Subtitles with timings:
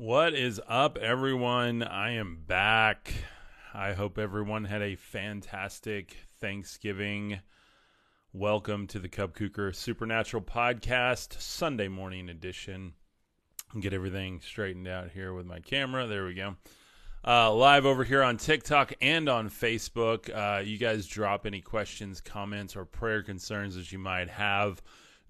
[0.00, 1.82] What is up, everyone?
[1.82, 3.12] I am back.
[3.74, 7.40] I hope everyone had a fantastic Thanksgiving.
[8.32, 12.94] Welcome to the Cub Kuker Supernatural Podcast, Sunday morning edition.
[13.78, 16.06] Get everything straightened out here with my camera.
[16.06, 16.56] There we go.
[17.22, 20.34] Uh, live over here on TikTok and on Facebook.
[20.34, 24.80] Uh, you guys drop any questions, comments, or prayer concerns that you might have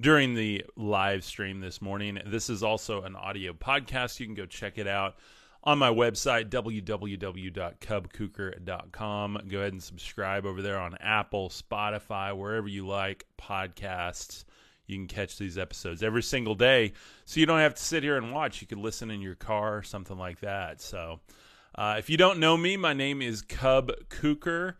[0.00, 2.18] during the live stream this morning.
[2.26, 4.18] This is also an audio podcast.
[4.18, 5.16] You can go check it out
[5.62, 9.40] on my website, www.cubkuker.com.
[9.48, 14.44] Go ahead and subscribe over there on Apple, Spotify, wherever you like podcasts.
[14.86, 16.94] You can catch these episodes every single day.
[17.26, 18.62] So you don't have to sit here and watch.
[18.62, 20.80] You can listen in your car, or something like that.
[20.80, 21.20] So
[21.74, 24.76] uh, if you don't know me, my name is Cub Kuker.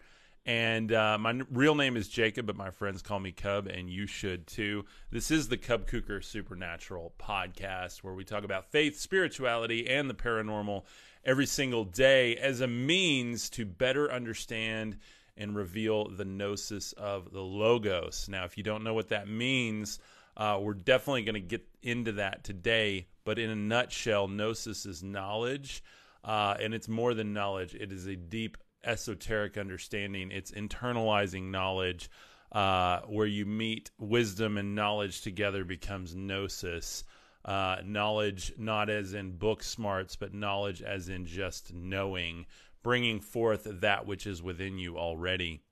[0.47, 4.07] And uh, my real name is Jacob, but my friends call me Cub, and you
[4.07, 4.87] should too.
[5.11, 10.15] This is the Cub Kuker Supernatural podcast, where we talk about faith, spirituality, and the
[10.15, 10.85] paranormal
[11.25, 14.97] every single day as a means to better understand
[15.37, 18.27] and reveal the gnosis of the Logos.
[18.29, 19.99] Now, if you don't know what that means,
[20.37, 23.07] uh, we're definitely going to get into that today.
[23.25, 25.85] But in a nutshell, gnosis is knowledge,
[26.25, 30.31] uh, and it's more than knowledge, it is a deep esoteric understanding.
[30.31, 32.11] It's internalizing knowledge,
[32.53, 37.05] uh, where you meet wisdom and knowledge together becomes gnosis.
[37.45, 42.45] Uh, knowledge not as in book smarts, but knowledge as in just knowing,
[42.83, 45.63] bringing forth that which is within you already.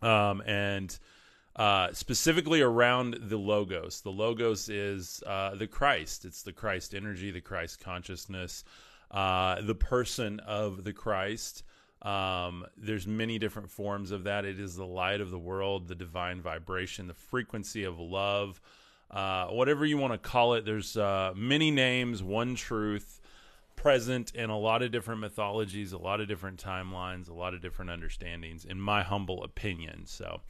[0.00, 0.96] Um, and
[1.56, 4.00] uh, specifically around the logos.
[4.00, 6.24] The logos is uh, the Christ.
[6.24, 8.64] It's the Christ energy, the Christ consciousness,
[9.10, 11.62] uh, the person of the Christ.
[12.02, 14.44] Um, there's many different forms of that.
[14.44, 18.60] It is the light of the world, the divine vibration, the frequency of love,
[19.10, 20.64] uh, whatever you want to call it.
[20.64, 23.20] There's uh, many names, one truth
[23.76, 27.60] present in a lot of different mythologies, a lot of different timelines, a lot of
[27.60, 30.06] different understandings, in my humble opinion.
[30.06, 30.40] So,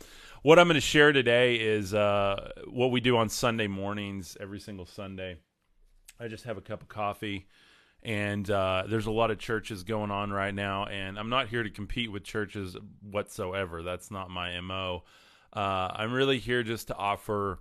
[0.43, 4.59] what I'm going to share today is uh, what we do on Sunday mornings, every
[4.59, 5.37] single Sunday.
[6.19, 7.47] I just have a cup of coffee
[8.03, 11.63] and uh, there's a lot of churches going on right now and i'm not here
[11.63, 13.83] to compete with churches whatsoever.
[13.83, 15.05] That's not my mo
[15.53, 17.59] uh, i'm really here just to offer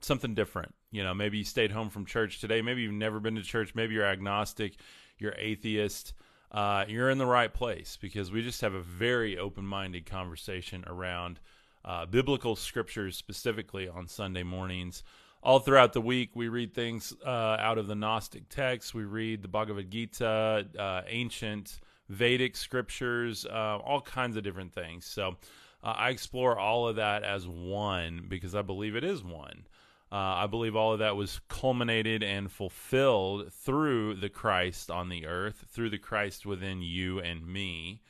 [0.00, 0.74] something different.
[0.90, 2.62] You know maybe you stayed home from church today.
[2.62, 3.74] Maybe you've never been to church.
[3.74, 4.76] Maybe you're agnostic.
[5.18, 6.12] You're atheist.
[6.50, 11.40] Uh, you're in the right place because we just have a very open-minded conversation around
[11.84, 15.02] uh, biblical scriptures specifically on sunday mornings
[15.44, 18.94] all throughout the week, we read things uh, out of the Gnostic texts.
[18.94, 25.04] We read the Bhagavad Gita, uh, ancient Vedic scriptures, uh, all kinds of different things.
[25.04, 25.36] So
[25.82, 29.66] uh, I explore all of that as one because I believe it is one.
[30.10, 35.26] Uh, I believe all of that was culminated and fulfilled through the Christ on the
[35.26, 38.00] earth, through the Christ within you and me.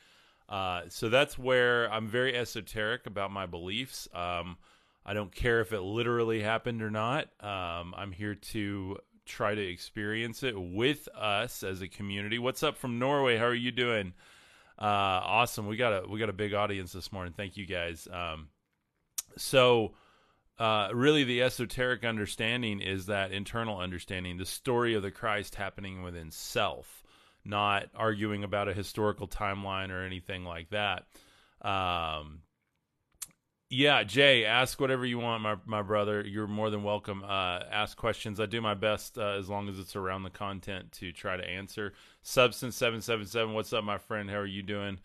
[0.49, 4.07] Uh, so that's where I'm very esoteric about my beliefs.
[4.15, 4.59] Um,
[5.07, 7.29] I don't care if it literally happened or not.
[7.41, 12.39] Um, I'm here to try to experience it with us as a community.
[12.39, 13.37] What's up from Norway?
[13.37, 14.15] How are you doing?
[14.79, 14.85] Uh,
[15.23, 15.67] awesome.
[15.67, 17.35] We got a we got a big audience this morning.
[17.37, 18.09] Thank you guys.
[18.11, 18.49] Um,
[19.37, 19.95] so
[20.59, 26.03] uh, really the esoteric understanding is that internal understanding, the story of the Christ happening
[26.03, 27.03] within self,
[27.45, 31.07] not arguing about a historical timeline or anything like that.
[31.61, 32.41] Um,
[33.71, 36.23] yeah, Jay, ask whatever you want, my my brother.
[36.23, 37.25] You're more than welcome.
[37.25, 38.39] Uh, ask questions.
[38.39, 41.45] I do my best uh, as long as it's around the content to try to
[41.45, 41.95] answer.
[42.23, 43.55] Substance seven seven seven.
[43.55, 44.29] What's up, my friend?
[44.29, 44.99] How are you doing?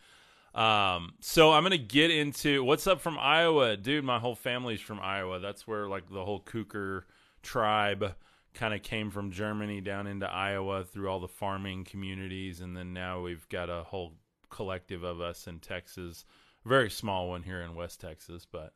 [0.54, 4.04] Um, so I'm gonna get into what's up from Iowa, dude.
[4.04, 5.40] My whole family's from Iowa.
[5.40, 7.04] That's where like the whole Kuker
[7.42, 8.16] tribe
[8.54, 12.94] kind of came from Germany down into Iowa through all the farming communities, and then
[12.94, 14.14] now we've got a whole
[14.50, 16.26] collective of us in Texas
[16.66, 18.74] very small one here in West Texas, but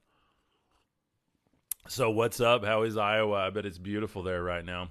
[1.88, 2.64] so what's up?
[2.64, 3.36] How is Iowa?
[3.36, 4.90] I bet it's beautiful there right now.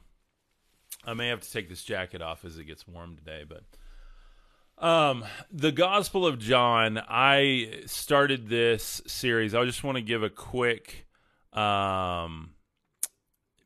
[1.05, 3.63] I may have to take this jacket off as it gets warm today, but
[4.87, 9.55] um the Gospel of John, I started this series.
[9.55, 11.07] I just want to give a quick
[11.53, 12.51] um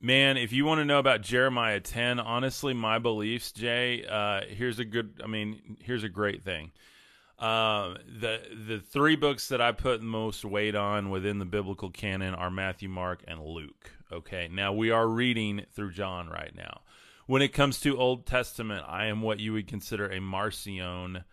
[0.01, 4.79] man, if you want to know about Jeremiah 10, honestly my beliefs, Jay, uh here's
[4.79, 6.71] a good I mean, here's a great thing
[7.39, 12.35] um, the the three books that I put most weight on within the biblical canon
[12.35, 13.93] are Matthew, Mark, and Luke.
[14.13, 16.81] Okay, now we are reading through John right now.
[17.27, 21.25] When it comes to Old Testament, I am what you would consider a Marcion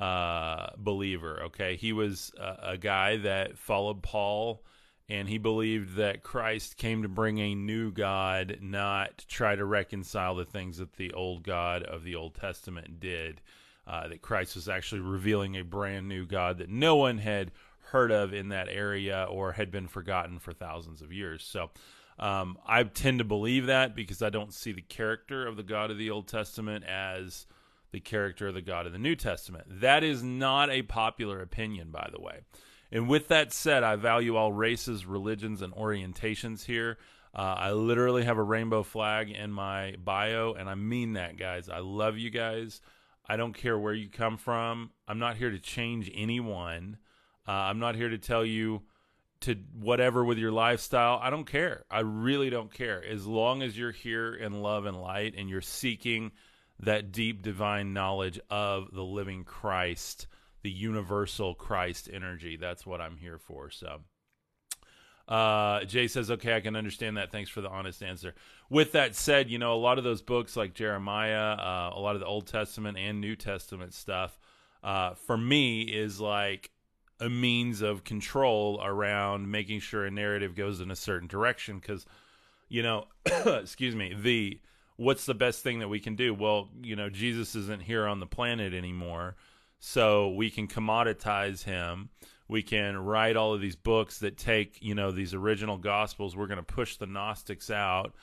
[0.00, 1.44] uh, believer.
[1.44, 4.62] Okay, he was a, a guy that followed Paul
[5.08, 10.34] and he believed that Christ came to bring a new God, not try to reconcile
[10.34, 13.40] the things that the old God of the Old Testament did.
[13.86, 17.52] Uh, that Christ was actually revealing a brand new God that no one had
[17.90, 21.44] heard of in that area or had been forgotten for thousands of years.
[21.44, 21.70] So
[22.18, 25.90] um, I tend to believe that because I don't see the character of the God
[25.90, 27.46] of the Old Testament as
[27.92, 29.66] the character of the God of the New Testament.
[29.80, 32.40] That is not a popular opinion, by the way.
[32.90, 36.98] And with that said, I value all races, religions, and orientations here.
[37.34, 41.68] Uh, I literally have a rainbow flag in my bio, and I mean that, guys.
[41.68, 42.80] I love you guys.
[43.28, 44.90] I don't care where you come from.
[45.08, 46.98] I'm not here to change anyone.
[47.46, 48.82] Uh, I'm not here to tell you
[49.40, 51.18] to whatever with your lifestyle.
[51.22, 51.84] I don't care.
[51.90, 53.04] I really don't care.
[53.04, 56.32] As long as you're here in love and light and you're seeking
[56.80, 60.26] that deep divine knowledge of the living Christ
[60.66, 62.56] the universal Christ energy.
[62.56, 63.70] That's what I'm here for.
[63.70, 64.00] So.
[65.28, 67.32] Uh, Jay says, okay, I can understand that.
[67.32, 68.34] Thanks for the honest answer.
[68.70, 72.14] With that said, you know, a lot of those books like Jeremiah, uh, a lot
[72.14, 74.38] of the Old Testament and New Testament stuff,
[74.84, 76.70] uh, for me is like
[77.18, 81.80] a means of control around making sure a narrative goes in a certain direction.
[81.80, 82.06] Cause,
[82.68, 84.60] you know, excuse me, the,
[84.96, 86.34] what's the best thing that we can do?
[86.34, 89.34] Well, you know, Jesus isn't here on the planet anymore.
[89.78, 92.10] So we can commoditize him.
[92.48, 96.36] We can write all of these books that take, you know, these original gospels.
[96.36, 98.14] We're going to push the Gnostics out,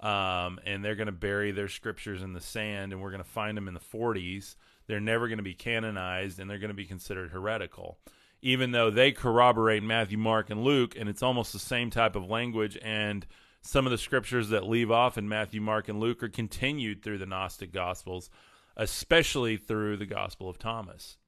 [0.00, 3.28] um, and they're going to bury their scriptures in the sand, and we're going to
[3.28, 4.56] find them in the 40s.
[4.86, 7.98] They're never going to be canonized, and they're going to be considered heretical,
[8.42, 12.28] even though they corroborate Matthew, Mark, and Luke, and it's almost the same type of
[12.28, 12.78] language.
[12.82, 13.26] And
[13.62, 17.18] some of the scriptures that leave off in Matthew, Mark, and Luke are continued through
[17.18, 18.30] the Gnostic Gospels
[18.76, 21.18] especially through the Gospel of Thomas.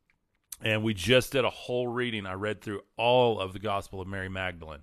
[0.63, 2.27] And we just did a whole reading.
[2.27, 4.83] I read through all of the Gospel of Mary Magdalene.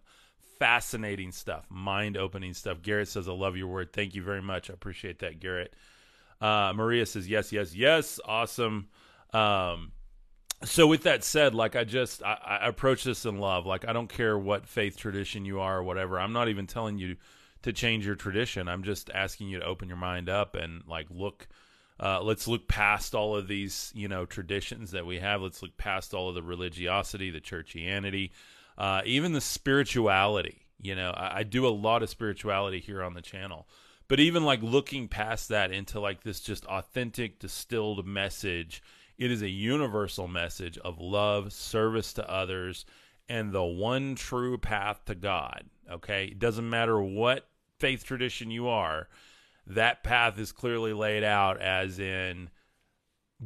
[0.60, 2.82] Fascinating stuff, mind opening stuff.
[2.82, 3.94] Garrett says, I love your word.
[3.94, 4.70] Thank you very much.
[4.70, 5.74] I appreciate that, Garrett.
[6.42, 8.20] Uh, Maria says, Yes, yes, yes.
[8.26, 8.90] Awesome.
[9.34, 9.94] Um,
[10.64, 13.94] so with that said like i just I, I, approach this in love like i
[13.94, 17.16] don't care what faith tradition you are or whatever i'm not even telling you
[17.62, 21.08] to change your tradition i'm just asking you to open your mind up and like
[21.10, 21.48] look
[22.00, 25.42] uh, let's look past all of these, you know, traditions that we have.
[25.42, 28.32] Let's look past all of the religiosity, the churchianity,
[28.78, 30.66] uh, even the spirituality.
[30.82, 33.68] You know, I, I do a lot of spirituality here on the channel,
[34.08, 38.82] but even like looking past that into like this just authentic, distilled message.
[39.18, 42.86] It is a universal message of love, service to others,
[43.28, 45.66] and the one true path to God.
[45.92, 49.10] Okay, it doesn't matter what faith tradition you are
[49.70, 52.50] that path is clearly laid out as in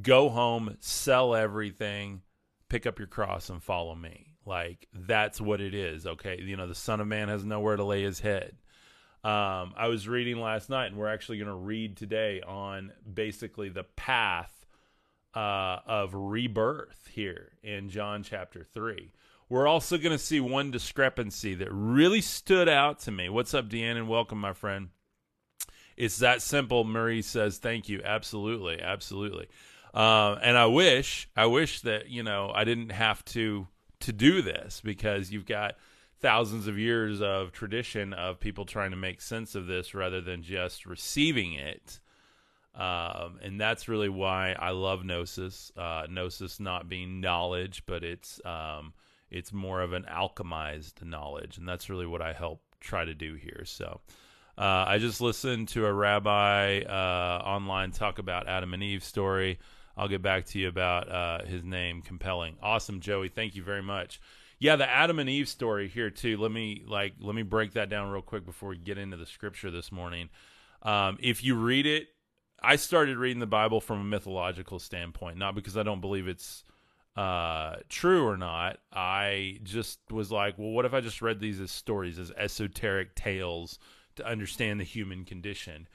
[0.02, 2.22] go home, sell everything,
[2.70, 4.34] pick up your cross and follow me.
[4.46, 6.08] Like that's what it is.
[6.08, 6.42] Okay.
[6.42, 8.56] You know, the Son of Man has nowhere to lay his head.
[9.24, 13.70] Um, I was reading last night, and we're actually going to read today on basically
[13.70, 14.66] the path
[15.34, 19.14] uh, of rebirth here in John chapter 3.
[19.48, 23.30] We're also going to see one discrepancy that really stood out to me.
[23.30, 23.96] What's up, Deanne?
[23.96, 24.90] And welcome, my friend.
[25.98, 26.84] It's that simple.
[26.84, 29.48] Murray says, "Thank you, absolutely, absolutely."
[29.94, 33.68] Uh, and I wish, I wish that you know I didn't have to
[34.01, 35.75] to do this because you've got
[36.19, 40.42] thousands of years of tradition of people trying to make sense of this rather than
[40.42, 42.00] just receiving it.
[42.75, 45.72] Um, and that's really why I love gnosis.
[45.77, 48.94] Uh, gnosis not being knowledge, but it's um,
[49.29, 53.36] it's more of an alchemized knowledge, and that's really what I help try to do
[53.36, 53.63] here.
[53.65, 54.01] So.
[54.57, 59.60] Uh, I just listened to a rabbi uh, online talk about Adam and Eve story.
[59.98, 62.01] I'll get back to you about uh, his name.
[62.01, 63.29] Compelling, awesome, Joey.
[63.29, 64.19] Thank you very much.
[64.60, 66.38] Yeah, the Adam and Eve story here too.
[66.38, 69.25] Let me like let me break that down real quick before we get into the
[69.25, 70.29] scripture this morning.
[70.83, 72.07] Um, if you read it,
[72.62, 76.63] I started reading the Bible from a mythological standpoint, not because I don't believe it's
[77.15, 78.77] uh, true or not.
[78.91, 83.15] I just was like, well, what if I just read these as stories, as esoteric
[83.15, 83.79] tales?
[84.15, 85.88] To understand the human condition.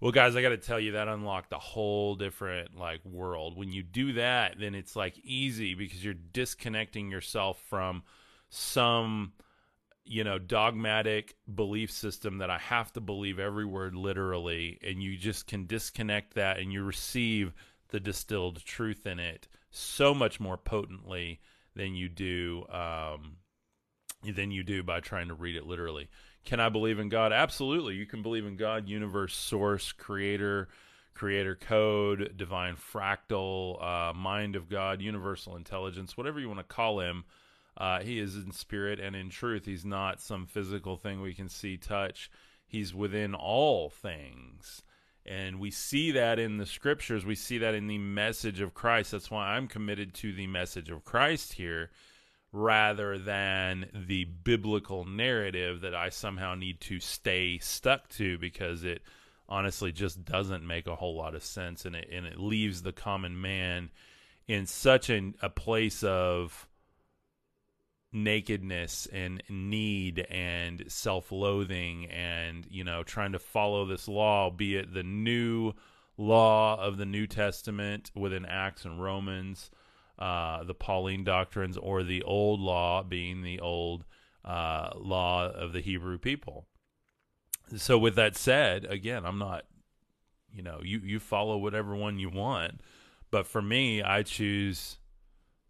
[0.00, 3.56] Well, guys, I got to tell you that unlocked a whole different like world.
[3.56, 8.02] When you do that, then it's like easy because you're disconnecting yourself from
[8.48, 9.32] some
[10.04, 15.16] you know dogmatic belief system that I have to believe every word literally and you
[15.16, 17.52] just can disconnect that and you receive
[17.88, 21.40] the distilled truth in it so much more potently
[21.74, 23.36] than you do um,
[24.24, 26.08] than you do by trying to read it literally.
[26.44, 27.32] Can I believe in God?
[27.32, 27.94] Absolutely.
[27.94, 30.68] You can believe in God, universe, source, creator,
[31.14, 37.00] creator code, divine fractal, uh, mind of God, universal intelligence, whatever you want to call
[37.00, 37.24] him.
[37.76, 39.64] Uh, he is in spirit and in truth.
[39.64, 42.30] He's not some physical thing we can see, touch.
[42.66, 44.82] He's within all things.
[45.24, 47.24] And we see that in the scriptures.
[47.24, 49.12] We see that in the message of Christ.
[49.12, 51.90] That's why I'm committed to the message of Christ here
[52.52, 59.02] rather than the biblical narrative that I somehow need to stay stuck to because it
[59.48, 62.92] honestly just doesn't make a whole lot of sense and it, and it leaves the
[62.92, 63.90] common man
[64.46, 66.68] in such an, a place of
[68.12, 74.92] nakedness and need and self-loathing and you know trying to follow this law be it
[74.92, 75.72] the new
[76.18, 79.70] law of the New Testament within Acts and Romans
[80.22, 84.04] uh, the Pauline doctrines or the old law being the old
[84.44, 86.66] uh, law of the Hebrew people
[87.76, 89.64] so with that said again I'm not
[90.52, 92.80] you know you you follow whatever one you want
[93.30, 94.98] but for me I choose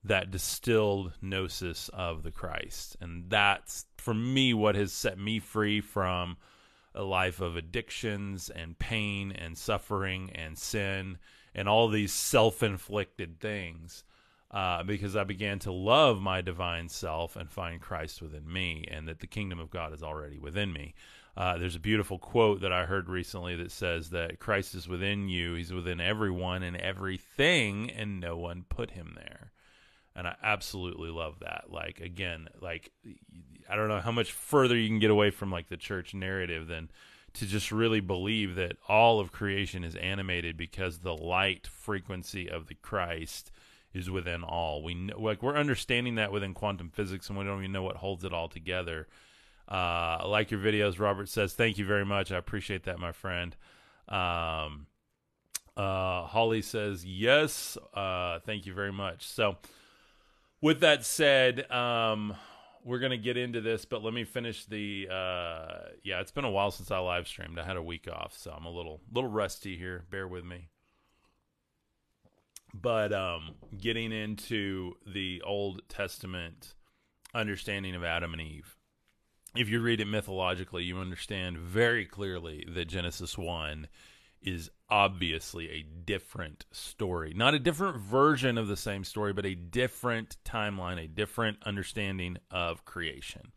[0.05, 2.97] that distilled gnosis of the Christ.
[3.01, 6.37] And that's, for me, what has set me free from
[6.95, 11.19] a life of addictions and pain and suffering and sin
[11.55, 14.05] and all these self inflicted things.
[14.53, 19.09] Uh, because I began to love my divine self and find Christ within me, and
[19.09, 20.95] that the kingdom of God is already within me.
[21.35, 25.31] Uh, there's a beautiful quote that I heard recently that says that Christ is within
[25.31, 29.53] you, He's within everyone and everything, and no one put Him there
[30.15, 31.65] and I absolutely love that.
[31.69, 32.91] Like again, like
[33.69, 36.69] I don't know how much further you can get away from like the church narrative
[36.69, 36.91] than
[37.35, 42.67] to just really believe that all of creation is animated because the light frequency of
[42.67, 43.51] the Christ
[43.95, 44.83] is within all.
[44.83, 47.97] We know, like we're understanding that within quantum physics, and we don't even know what
[47.97, 49.09] holds it all together.
[49.71, 51.55] Uh, I like your videos, Robert says.
[51.55, 52.33] Thank you very much.
[52.33, 53.57] I appreciate that, my friend.
[54.09, 54.87] Um,
[55.77, 57.79] uh, Holly says yes.
[57.95, 59.27] Uh, thank you very much.
[59.27, 59.57] So
[60.61, 62.35] with that said, um,
[62.85, 65.09] we're gonna get into this, but let me finish the.
[65.11, 67.59] Uh, yeah, it's been a while since I live streamed.
[67.59, 70.05] I had a week off, so I'm a little little rusty here.
[70.11, 70.69] Bear with me.
[72.75, 76.75] But um, getting into the Old Testament
[77.35, 78.77] understanding of Adam and Eve,
[79.55, 83.89] if you read it mythologically, you understand very clearly that Genesis one
[84.41, 87.33] is obviously a different story.
[87.35, 92.39] Not a different version of the same story, but a different timeline, a different understanding
[92.51, 93.53] of creation.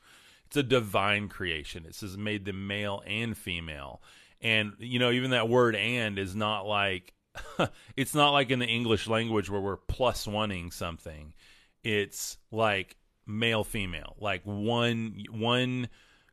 [0.46, 1.86] It's a divine creation.
[1.86, 4.02] It says made them male and female.
[4.42, 7.15] And you know, even that word and is not like
[7.96, 11.34] it's not like in the English language where we're plus oneing something.
[11.84, 14.16] It's like male female.
[14.20, 15.90] Like one one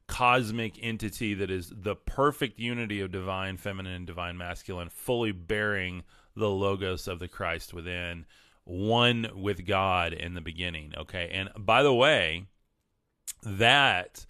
[0.07, 6.03] cosmic entity that is the perfect unity of divine feminine and divine masculine, fully bearing
[6.37, 8.27] the logos of the Christ within,
[8.65, 10.93] one with God in the beginning.
[10.97, 11.31] Okay.
[11.33, 12.47] And by the way,
[13.43, 14.27] that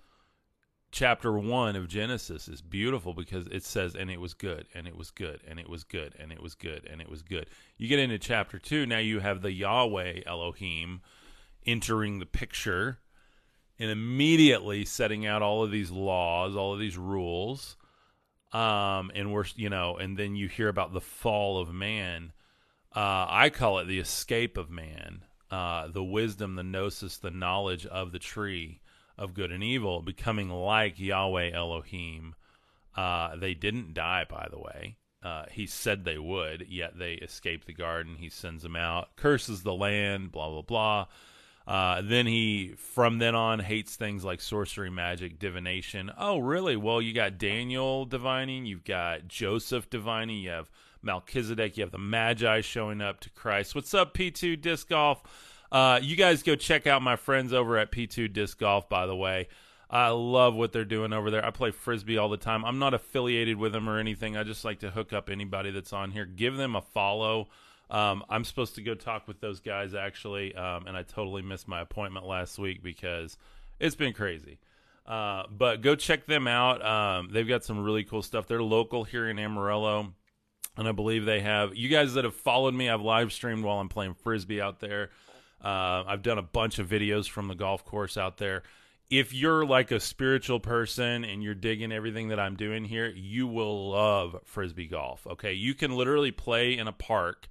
[0.93, 4.95] chapter one of Genesis is beautiful because it says, and it was good, and it
[4.95, 7.47] was good, and it was good, and it was good, and it was good.
[7.79, 11.01] You get into chapter two, now you have the Yahweh Elohim
[11.65, 12.99] entering the picture
[13.79, 17.77] and immediately setting out all of these laws, all of these rules.
[18.53, 22.33] Um, and we're, you know, and then you hear about the fall of man.
[22.95, 27.87] Uh, I call it the escape of man, uh, the wisdom, the gnosis, the knowledge
[27.87, 28.82] of the tree
[29.19, 32.35] of good and evil, becoming like Yahweh Elohim.
[32.97, 34.97] Uh, they didn't die, by the way.
[35.23, 38.17] Uh, he said they would, yet they escape the garden.
[38.17, 41.07] He sends them out, curses the land, blah, blah, blah.
[41.65, 46.11] Uh, then he, from then on, hates things like sorcery, magic, divination.
[46.19, 46.77] Oh, really?
[46.77, 50.71] Well, you got Daniel divining, you've got Joseph divining, you have
[51.03, 53.77] Melchizedek, you have the Magi showing up to Christ.
[53.77, 55.23] What's up, P2 Disc Golf?
[55.73, 59.17] Uh, you guys go check out my friends over at P2 Disc Golf, by the
[59.17, 59.49] way.
[59.89, 61.45] I love what they're doing over there.
[61.45, 62.65] I play frisbee all the time.
[62.65, 64.37] I'm not affiliated with them or anything.
[64.37, 66.27] I just like to hook up anybody that's on here.
[66.27, 67.49] Give them a follow.
[67.91, 71.69] Um, I'm supposed to go talk with those guys actually, um, and I totally missed
[71.69, 73.37] my appointment last week because
[73.81, 74.59] it's been crazy.
[75.07, 76.85] Uh, but go check them out.
[76.85, 78.47] Um, they've got some really cool stuff.
[78.47, 80.15] They're local here in Amarillo,
[80.77, 82.89] and I believe they have you guys that have followed me.
[82.89, 85.11] I've live streamed while I'm playing frisbee out there.
[85.63, 88.63] Uh, I've done a bunch of videos from the golf course out there.
[89.11, 93.47] If you're like a spiritual person and you're digging everything that I'm doing here, you
[93.47, 95.27] will love frisbee golf.
[95.27, 97.49] Okay, you can literally play in a park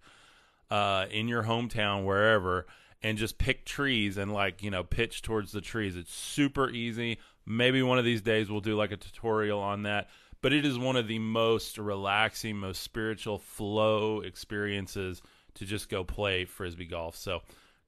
[0.71, 2.65] uh, in your hometown, wherever,
[3.03, 5.95] and just pick trees and like you know pitch towards the trees.
[5.95, 7.19] It's super easy.
[7.45, 10.09] Maybe one of these days we'll do like a tutorial on that.
[10.41, 15.21] But it is one of the most relaxing, most spiritual flow experiences
[15.55, 17.15] to just go play frisbee golf.
[17.15, 17.41] So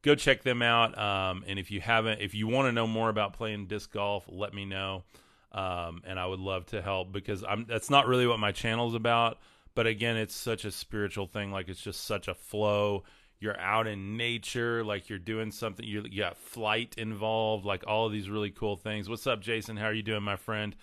[0.04, 0.98] go check them out.
[0.98, 4.26] Um, and if you haven't, if you want to know more about playing disc golf,
[4.28, 5.04] let me know.
[5.52, 7.66] Um, and I would love to help because I'm.
[7.68, 9.40] That's not really what my channel is about.
[9.76, 11.52] But again, it's such a spiritual thing.
[11.52, 13.04] Like it's just such a flow.
[13.40, 15.86] You're out in nature, like you're doing something.
[15.86, 19.10] You, you got flight involved, like all of these really cool things.
[19.10, 19.76] What's up, Jason?
[19.76, 20.76] How are you doing, my friend?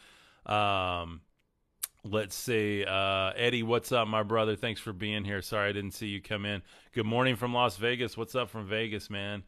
[0.45, 1.23] Um,
[2.04, 4.57] let's see uh, eddie what's up my brother?
[4.57, 5.42] Thanks for being here.
[5.42, 6.62] Sorry i didn't see you come in.
[6.92, 8.16] Good morning from las vegas.
[8.16, 9.42] What's up from vegas man?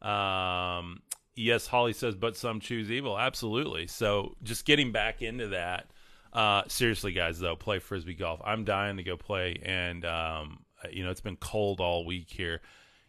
[0.00, 1.02] Um,
[1.34, 3.18] yes holly says but some choose evil.
[3.18, 3.86] Absolutely.
[3.86, 5.90] So just getting back into that
[6.32, 8.40] uh, seriously guys though play frisbee golf.
[8.44, 12.60] I'm dying to go play and um, you know it's been cold all week here.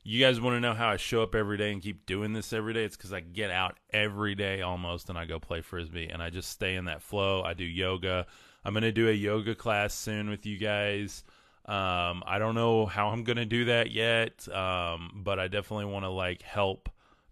[0.06, 2.52] You guys want to know how I show up every day and keep doing this
[2.52, 2.84] every day?
[2.84, 6.30] It's because I get out every day almost and I go play frisbee and I
[6.30, 7.42] just stay in that flow.
[7.42, 8.28] I do yoga.
[8.64, 11.24] I'm going to do a yoga class soon with you guys.
[11.66, 15.86] Um, I don't know how I'm going to do that yet, um, but I definitely
[15.86, 16.90] want to like help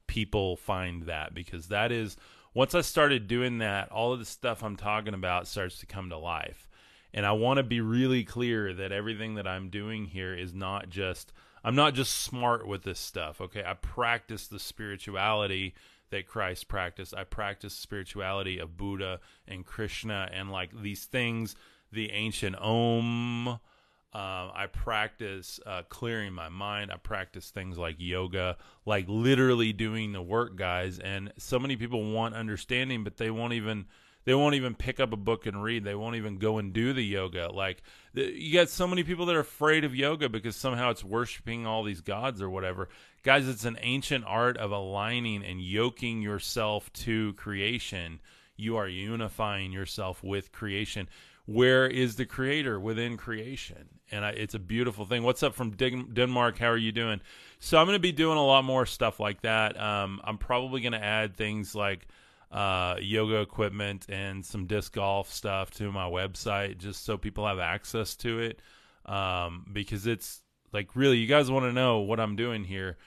[0.08, 2.18] people find that because that is
[2.54, 6.10] once I started doing that, all of the stuff I'm talking about starts to come
[6.10, 6.70] to life.
[7.14, 10.90] And I want to be really clear that everything that I'm doing here is not
[10.90, 11.34] just
[11.64, 13.64] I'm not just smart with this stuff, okay?
[13.66, 15.76] I practice the spirituality
[16.12, 17.16] that Christ practiced.
[17.16, 21.56] I practice spirituality of Buddha and Krishna and like these things,
[21.92, 23.60] the ancient Om.
[24.14, 26.92] Uh, I practice uh, clearing my mind.
[26.92, 31.00] I practice things like yoga, like literally doing the work, guys.
[31.00, 33.86] And so many people want understanding, but they won't even
[34.24, 35.84] they won't even pick up a book and read.
[35.84, 37.52] They won't even go and do the yoga.
[37.52, 37.82] Like
[38.14, 41.84] you got so many people that are afraid of yoga because somehow it's worshiping all
[41.84, 42.90] these gods or whatever.
[43.24, 48.20] Guys, it's an ancient art of aligning and yoking yourself to creation.
[48.58, 51.08] You are unifying yourself with creation.
[51.46, 54.00] Where is the creator within creation?
[54.10, 55.22] And I, it's a beautiful thing.
[55.22, 56.58] What's up from Denmark?
[56.58, 57.22] How are you doing?
[57.60, 59.80] So I'm going to be doing a lot more stuff like that.
[59.80, 62.08] Um, I'm probably going to add things like
[62.52, 67.60] uh, yoga equipment and some disc golf stuff to my website just so people have
[67.60, 68.64] access to it.
[69.06, 70.42] Um, because it's
[70.74, 72.98] like really, you guys want to know what I'm doing here.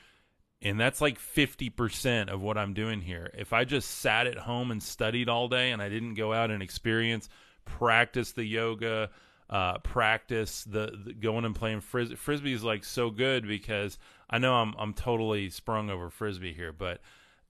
[0.64, 3.30] And that's like 50% of what I'm doing here.
[3.36, 6.50] If I just sat at home and studied all day and I didn't go out
[6.50, 7.28] and experience,
[7.67, 9.10] practice the yoga,
[9.50, 12.17] uh, practice the, the, going and playing frisbee.
[12.17, 13.99] Frisbee is like so good because
[14.30, 17.00] I know I'm I'm totally sprung over frisbee here, but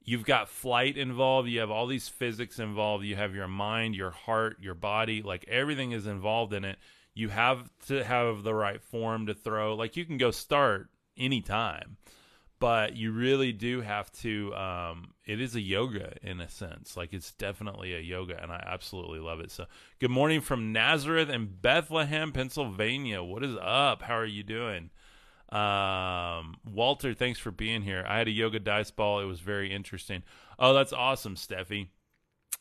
[0.05, 4.11] you've got flight involved you have all these physics involved you have your mind your
[4.11, 6.79] heart your body like everything is involved in it
[7.15, 11.97] you have to have the right form to throw like you can go start anytime
[12.65, 17.13] but you really do have to um, it is a yoga in a sense like
[17.13, 19.67] it's definitely a yoga and i absolutely love it so
[20.01, 24.89] good morning from nazareth and bethlehem pennsylvania what is up how are you doing
[25.51, 28.05] um, Walter, thanks for being here.
[28.09, 29.21] I had a yoga dice ball.
[29.21, 30.25] It was very interesting.
[30.59, 31.89] Oh, that's awesome, Steffi.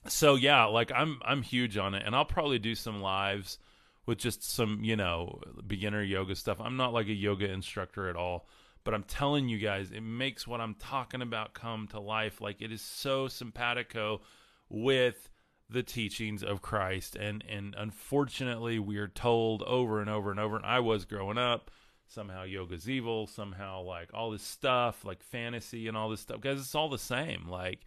[0.07, 3.57] So yeah, like I'm I'm huge on it, and I'll probably do some lives
[4.05, 6.61] with just some you know beginner yoga stuff.
[6.61, 8.45] I'm not like a yoga instructor at all,
[8.83, 12.41] but I'm telling you guys, it makes what I'm talking about come to life.
[12.41, 14.21] Like it is so simpatico
[14.69, 15.29] with
[15.69, 20.55] the teachings of Christ, and and unfortunately, we are told over and over and over.
[20.55, 21.71] And I was growing up
[22.07, 26.59] somehow yoga's evil, somehow like all this stuff, like fantasy and all this stuff, because
[26.59, 27.47] it's all the same.
[27.47, 27.79] Like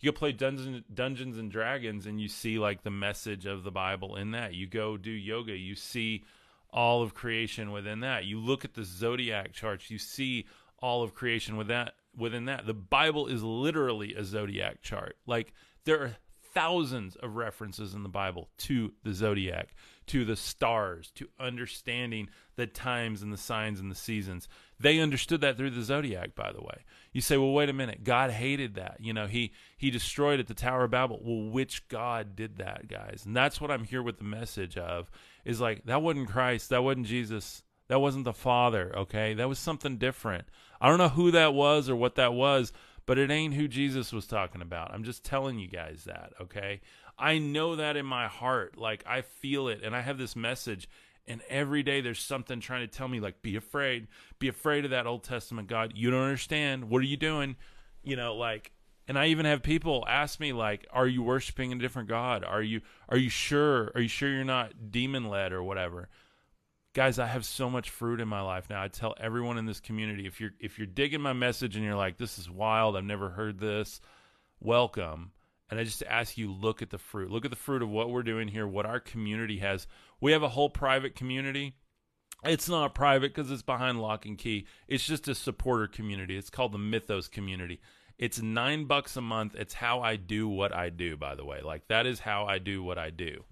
[0.00, 4.30] you play Dungeons and Dragons, and you see like the message of the Bible in
[4.32, 4.54] that.
[4.54, 6.24] You go do yoga, you see
[6.74, 8.24] all of creation within that.
[8.24, 10.44] You look at the zodiac charts, you see
[10.80, 12.66] all of creation with that within that.
[12.66, 15.16] The Bible is literally a zodiac chart.
[15.24, 16.16] Like there are
[16.52, 19.74] thousands of references in the Bible to the zodiac,
[20.06, 24.48] to the stars, to understanding the times and the signs and the seasons.
[24.78, 26.84] They understood that through the zodiac, by the way.
[27.12, 28.04] You say, well, wait a minute.
[28.04, 28.98] God hated that.
[29.00, 31.20] You know, he he destroyed at the Tower of Babel.
[31.22, 33.22] Well, which God did that, guys?
[33.26, 35.10] And that's what I'm here with the message of
[35.44, 37.62] is like that wasn't Christ, that wasn't Jesus.
[37.88, 39.34] That wasn't the Father, okay?
[39.34, 40.46] That was something different.
[40.80, 42.72] I don't know who that was or what that was,
[43.04, 44.90] but it ain't who Jesus was talking about.
[44.90, 46.80] I'm just telling you guys that, okay?
[47.18, 48.78] I know that in my heart.
[48.78, 50.88] Like, I feel it, and I have this message,
[51.26, 54.08] and every day there's something trying to tell me, like, be afraid.
[54.38, 55.92] Be afraid of that Old Testament God.
[55.94, 56.88] You don't understand.
[56.88, 57.56] What are you doing?
[58.02, 58.72] You know, like,
[59.06, 62.44] and I even have people ask me like, "Are you worshiping a different god?
[62.44, 63.92] Are you are you sure?
[63.94, 66.08] Are you sure you're not demon led or whatever?"
[66.94, 69.80] guys i have so much fruit in my life now i tell everyone in this
[69.80, 73.02] community if you're if you're digging my message and you're like this is wild i've
[73.02, 74.00] never heard this
[74.60, 75.32] welcome
[75.68, 78.10] and i just ask you look at the fruit look at the fruit of what
[78.10, 79.88] we're doing here what our community has
[80.20, 81.74] we have a whole private community
[82.44, 84.66] It's not private because it's behind lock and key.
[84.86, 86.36] It's just a supporter community.
[86.36, 87.80] It's called the Mythos community.
[88.18, 89.54] It's nine bucks a month.
[89.56, 91.60] It's how I do what I do, by the way.
[91.62, 93.44] Like, that is how I do what I do.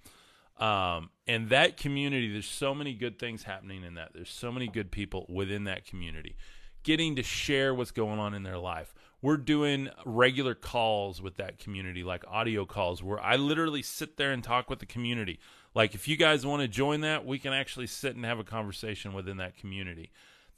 [0.58, 4.12] Um, and that community, there's so many good things happening in that.
[4.14, 6.36] There's so many good people within that community
[6.82, 8.94] getting to share what's going on in their life.
[9.20, 14.32] We're doing regular calls with that community, like audio calls, where I literally sit there
[14.32, 15.38] and talk with the community.
[15.74, 18.44] Like, if you guys want to join that, we can actually sit and have a
[18.44, 20.10] conversation within that community.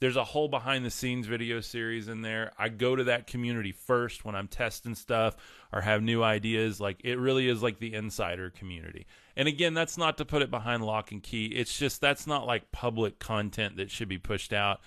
[0.05, 2.51] There's a whole behind the scenes video series in there.
[2.59, 5.35] I go to that community first when I'm testing stuff
[5.73, 6.79] or have new ideas.
[6.79, 9.07] Like, it really is like the insider community.
[9.35, 11.47] And again, that's not to put it behind lock and key.
[11.47, 14.79] It's just that's not like public content that should be pushed out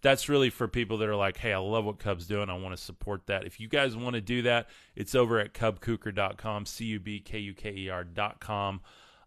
[0.00, 2.48] that's really for people that are like, hey, I love what Cub's doing.
[2.48, 3.44] I want to support that.
[3.44, 7.38] If you guys want to do that, it's over at cubkuker.com, C U B K
[7.40, 8.80] U K E R.com.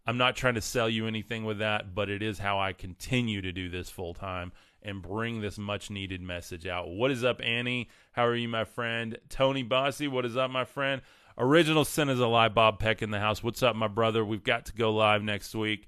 [0.08, 3.42] I'm not trying to sell you anything with that, but it is how I continue
[3.42, 4.52] to do this full time
[4.86, 6.88] and bring this much needed message out.
[6.88, 7.90] What is up, Annie?
[8.12, 9.18] How are you, my friend?
[9.28, 11.02] Tony Bossy, what is up, my friend?
[11.38, 12.48] Original Sin is a lie.
[12.48, 13.44] Bob Peck in the house.
[13.44, 14.24] What's up, my brother?
[14.24, 15.88] We've got to go live next week.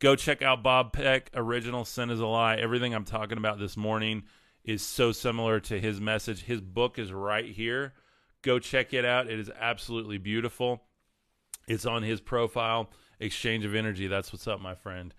[0.00, 2.56] Go check out Bob Peck, Original Sin is a Lie.
[2.56, 4.22] Everything I'm talking about this morning
[4.62, 6.44] is so similar to his message.
[6.44, 7.94] His book is right here.
[8.42, 9.28] Go check it out.
[9.28, 10.84] It is absolutely beautiful.
[11.66, 12.90] It's on his profile.
[13.18, 14.06] Exchange of Energy.
[14.06, 15.12] That's what's up, my friend.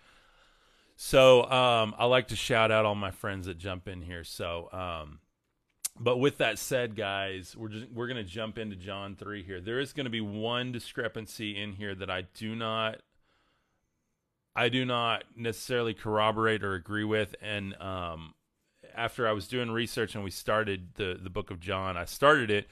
[1.01, 4.25] So um, I like to shout out all my friends that jump in here.
[4.25, 5.19] So, um,
[5.97, 9.61] but with that said, guys, we're just we're gonna jump into John three here.
[9.61, 13.01] There is to be one discrepancy in here that I do not
[14.57, 17.33] I do not necessarily corroborate or agree with.
[17.41, 18.33] And um,
[18.93, 22.51] after I was doing research and we started the the book of John, I started
[22.51, 22.67] it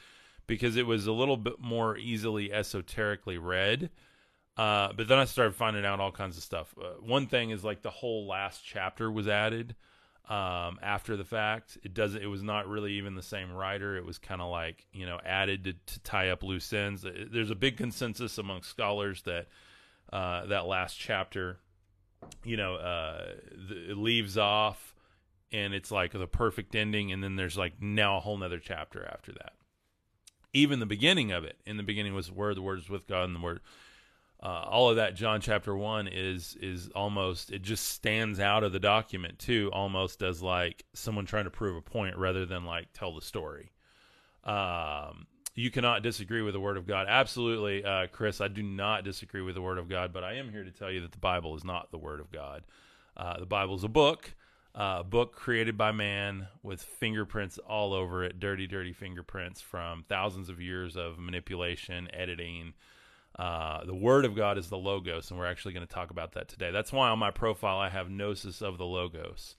[0.47, 3.89] because it was a little bit more easily esoterically read.
[4.57, 6.73] Uh, but then I started finding out all kinds of stuff.
[6.81, 9.75] Uh, one thing is like the whole last chapter was added
[10.27, 11.77] um, after the fact.
[11.83, 12.21] It doesn't.
[12.21, 13.95] It was not really even the same writer.
[13.95, 17.05] It was kind of like you know added to, to, tie up loose ends.
[17.31, 19.47] There's a big consensus among scholars that
[20.11, 21.59] uh, that last chapter
[22.43, 23.33] you know, uh,
[23.89, 24.95] leaves off
[25.51, 27.11] and it's like the perfect ending.
[27.11, 29.53] And then there's like now a whole nother chapter after that.
[30.53, 33.25] Even the beginning of it, in the beginning was word, the word is with God,
[33.25, 33.59] and the word,
[34.41, 38.71] uh, all of that John chapter one is is almost it just stands out of
[38.71, 42.93] the document too, almost as like someone trying to prove a point rather than like
[42.93, 43.71] tell the story.
[44.43, 47.07] Um, you cannot disagree with the Word of God.
[47.09, 50.51] Absolutely, uh, Chris, I do not disagree with the Word of God, but I am
[50.51, 52.63] here to tell you that the Bible is not the Word of God.
[53.17, 54.35] Uh, the Bible is a book,
[54.75, 60.05] uh, a book created by man with fingerprints all over it, dirty, dirty fingerprints from
[60.07, 62.75] thousands of years of manipulation, editing.
[63.37, 66.33] Uh, the Word of God is the Logos, and we're actually going to talk about
[66.33, 66.71] that today.
[66.71, 69.55] That's why on my profile I have Gnosis of the Logos.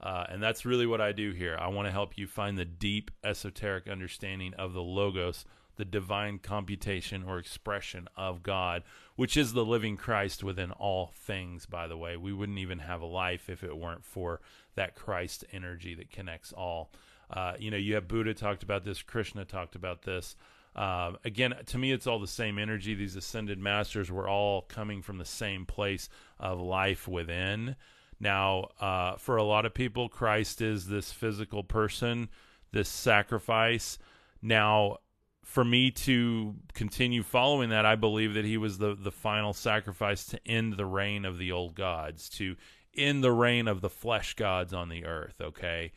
[0.00, 1.56] Uh, and that's really what I do here.
[1.60, 5.44] I want to help you find the deep esoteric understanding of the Logos,
[5.76, 8.82] the divine computation or expression of God,
[9.16, 12.16] which is the living Christ within all things, by the way.
[12.16, 14.40] We wouldn't even have a life if it weren't for
[14.74, 16.90] that Christ energy that connects all.
[17.30, 20.34] Uh, you know, you have Buddha talked about this, Krishna talked about this.
[20.80, 22.94] Uh, again, to me, it's all the same energy.
[22.94, 27.76] These ascended masters were all coming from the same place of life within.
[28.18, 32.30] Now, uh, for a lot of people, Christ is this physical person,
[32.72, 33.98] this sacrifice.
[34.40, 35.00] Now,
[35.44, 40.24] for me to continue following that, I believe that he was the, the final sacrifice
[40.28, 42.56] to end the reign of the old gods, to
[42.96, 45.92] end the reign of the flesh gods on the earth, okay?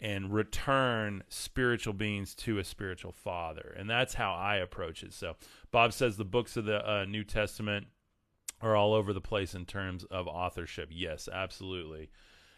[0.00, 3.74] And return spiritual beings to a spiritual father.
[3.78, 5.12] And that's how I approach it.
[5.12, 5.36] So,
[5.70, 7.86] Bob says the books of the uh, New Testament
[8.60, 10.88] are all over the place in terms of authorship.
[10.90, 12.10] Yes, absolutely.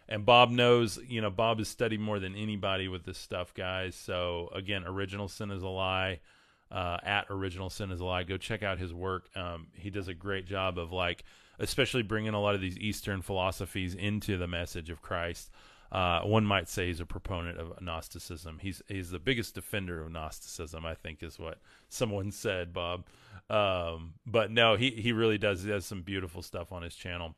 [0.09, 3.94] And Bob knows, you know, Bob has studied more than anybody with this stuff, guys.
[3.96, 6.20] So again, Original Sin is a Lie.
[6.68, 8.25] Uh, at Original Sin is a Lie.
[8.25, 9.29] Go check out his work.
[9.37, 11.25] Um, he does a great job of like,
[11.61, 15.51] especially bringing a lot of these Eastern philosophies into the message of Christ.
[15.92, 18.59] Uh, one might say he's a proponent of Gnosticism.
[18.61, 23.07] He's he's the biggest defender of Gnosticism, I think, is what someone said, Bob.
[23.49, 25.62] Um, but no, he he really does.
[25.62, 27.35] He has some beautiful stuff on his channel.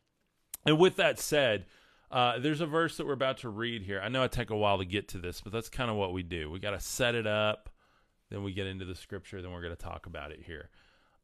[0.64, 1.66] And with that said,
[2.10, 4.00] uh, there's a verse that we're about to read here.
[4.02, 6.12] I know it take a while to get to this, but that's kind of what
[6.12, 6.50] we do.
[6.50, 7.68] We got to set it up,
[8.30, 10.70] then we get into the scripture, then we're going to talk about it here.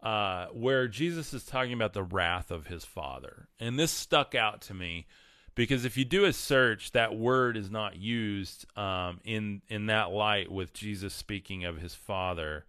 [0.02, 3.48] Uh, where Jesus is talking about the wrath of his father.
[3.58, 5.06] And this stuck out to me
[5.54, 10.10] because if you do a search, that word is not used um, in in that
[10.10, 12.64] light with Jesus speaking of his father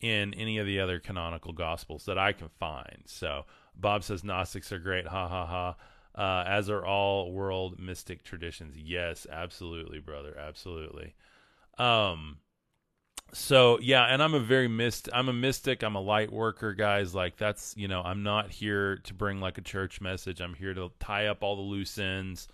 [0.00, 3.02] in any of the other canonical gospels that I can find.
[3.06, 5.76] So Bob says Gnostics are great, ha ha ha.
[6.14, 8.76] uh, as are all world mystic traditions.
[8.76, 11.14] Yes, absolutely, brother, absolutely.
[11.78, 12.38] Um,
[13.32, 15.08] so yeah, and I'm a very mist.
[15.12, 15.82] I'm a mystic.
[15.82, 17.14] I'm a light worker, guys.
[17.14, 20.40] Like that's you know, I'm not here to bring like a church message.
[20.40, 22.48] I'm here to tie up all the loose ends,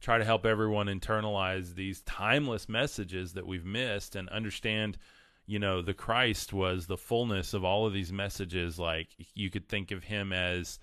[0.00, 4.98] try to help everyone internalize these timeless messages that we've missed and understand.
[5.46, 8.78] You know, the Christ was the fullness of all of these messages.
[8.78, 10.78] Like you could think of him as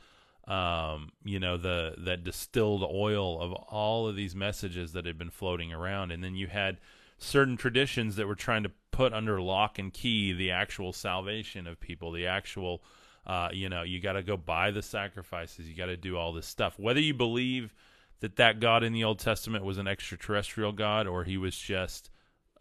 [0.48, 5.30] um, you know, the that distilled oil of all of these messages that had been
[5.30, 6.78] floating around, and then you had
[7.18, 11.80] certain traditions that were trying to put under lock and key the actual salvation of
[11.80, 12.84] people, the actual,
[13.26, 16.34] uh, you know, you got to go buy the sacrifices, you got to do all
[16.34, 16.78] this stuff.
[16.78, 17.74] Whether you believe
[18.20, 22.10] that that God in the Old Testament was an extraterrestrial God or he was just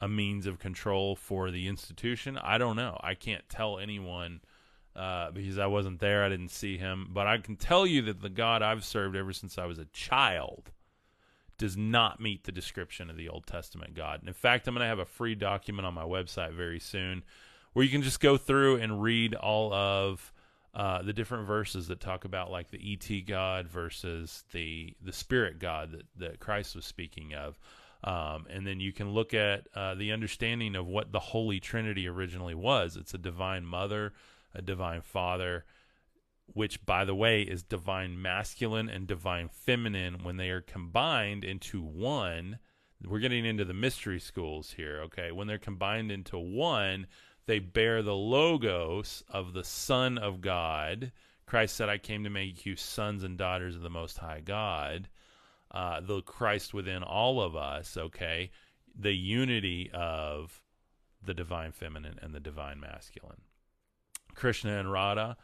[0.01, 2.99] a means of control for the institution, I don't know.
[3.03, 4.41] I can't tell anyone
[4.95, 6.25] uh, because I wasn't there.
[6.25, 7.09] I didn't see him.
[7.11, 9.85] But I can tell you that the God I've served ever since I was a
[9.87, 10.71] child
[11.59, 14.21] does not meet the description of the Old Testament God.
[14.21, 17.25] And in fact, I'm going to have a free document on my website very soon
[17.73, 20.33] where you can just go through and read all of
[20.75, 25.59] uh, the different verses that talk about like the ET God versus the the Spirit
[25.59, 27.59] God that, that Christ was speaking of.
[28.05, 32.07] Um, and then you can look at uh, the understanding of what the Holy Trinity
[32.07, 32.97] originally was.
[32.97, 34.13] It's a divine mother,
[34.55, 35.65] a divine father,
[36.47, 41.83] which, by the way, is divine masculine and divine feminine when they are combined into
[41.83, 42.59] one.
[43.05, 45.33] We're getting into the mystery schools here, okay?
[45.33, 47.07] When they're combined into one,
[47.47, 51.13] they bear the logos of the Son of God.
[51.47, 55.09] Christ said, I came to make you sons and daughters of the Most High God.
[55.71, 58.51] Uh, the Christ within all of us, okay?
[58.99, 60.63] The unity of
[61.23, 63.43] the divine feminine and the divine masculine.
[64.35, 65.37] Krishna and Radha.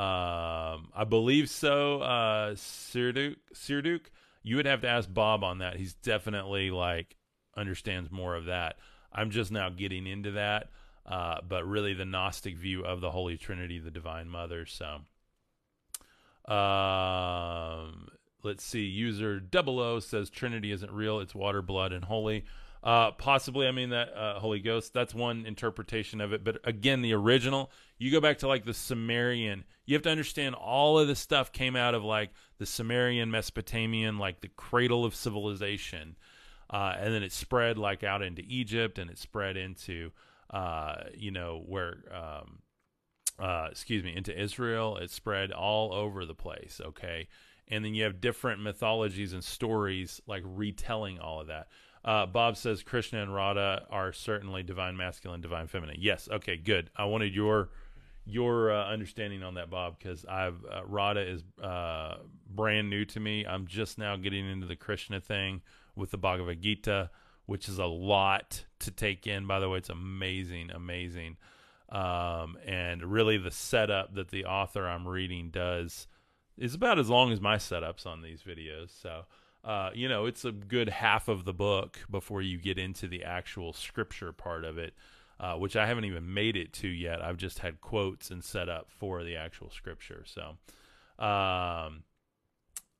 [0.00, 2.00] Um, I believe so.
[2.00, 4.00] Uh, Sirduk, Sirduk,
[4.42, 5.76] you would have to ask Bob on that.
[5.76, 7.16] He's definitely like
[7.54, 8.76] understands more of that.
[9.12, 10.68] I'm just now getting into that,
[11.04, 14.64] uh, but really the Gnostic view of the Holy Trinity, the Divine Mother.
[14.64, 15.00] So,
[16.50, 18.08] um,
[18.42, 18.84] let's see.
[18.84, 22.46] User Double O says Trinity isn't real; it's water, blood, and holy.
[22.82, 24.94] Uh, possibly, I mean that uh, Holy Ghost.
[24.94, 26.42] That's one interpretation of it.
[26.42, 29.62] But again, the original, you go back to like the Sumerian.
[29.84, 34.18] You have to understand all of this stuff came out of like the Sumerian, Mesopotamian,
[34.18, 36.16] like the cradle of civilization,
[36.70, 40.12] uh, and then it spread like out into Egypt, and it spread into,
[40.48, 42.60] uh, you know, where, um,
[43.38, 44.96] uh, excuse me, into Israel.
[44.96, 46.80] It spread all over the place.
[46.82, 47.28] Okay,
[47.68, 51.68] and then you have different mythologies and stories like retelling all of that.
[52.02, 55.96] Uh, Bob says Krishna and Radha are certainly divine masculine, divine feminine.
[55.98, 56.30] Yes.
[56.32, 56.56] Okay.
[56.56, 56.88] Good.
[56.96, 57.68] I wanted your
[58.32, 62.16] your uh, understanding on that, Bob, because I've uh, Radha is uh,
[62.48, 63.44] brand new to me.
[63.46, 65.62] I'm just now getting into the Krishna thing
[65.96, 67.10] with the Bhagavad Gita,
[67.46, 69.46] which is a lot to take in.
[69.46, 71.36] By the way, it's amazing, amazing,
[71.90, 76.06] um, and really the setup that the author I'm reading does
[76.56, 78.90] is about as long as my setups on these videos.
[79.00, 79.24] So
[79.62, 83.24] uh, you know, it's a good half of the book before you get into the
[83.24, 84.94] actual scripture part of it,
[85.40, 87.22] uh, which I haven't even made it to yet.
[87.22, 90.24] I've just had quotes and set up for the actual scripture.
[90.26, 92.02] So, um,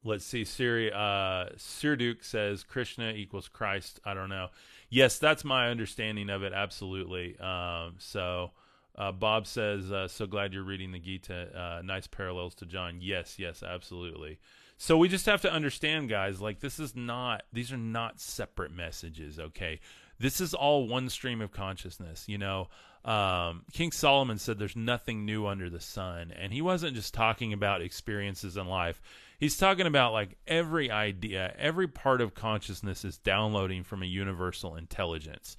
[0.03, 0.45] let's see.
[0.45, 4.01] Siri, uh, Sirduk says Krishna equals Christ.
[4.07, 4.49] I don't know.
[4.89, 6.55] Yes, that's my understanding of it.
[6.55, 7.39] Absolutely.
[7.39, 8.53] Um, so,
[8.97, 11.79] uh, Bob says, uh, "So glad you're reading the Gita.
[11.79, 14.39] Uh, nice parallels to John." Yes, yes, absolutely.
[14.83, 18.73] So we just have to understand, guys, like this is not, these are not separate
[18.73, 19.79] messages, okay?
[20.21, 22.69] This is all one stream of consciousness, you know.
[23.05, 26.33] Um, King Solomon said there's nothing new under the sun.
[26.39, 29.01] And he wasn't just talking about experiences in life,
[29.39, 34.77] he's talking about like every idea, every part of consciousness is downloading from a universal
[34.77, 35.57] intelligence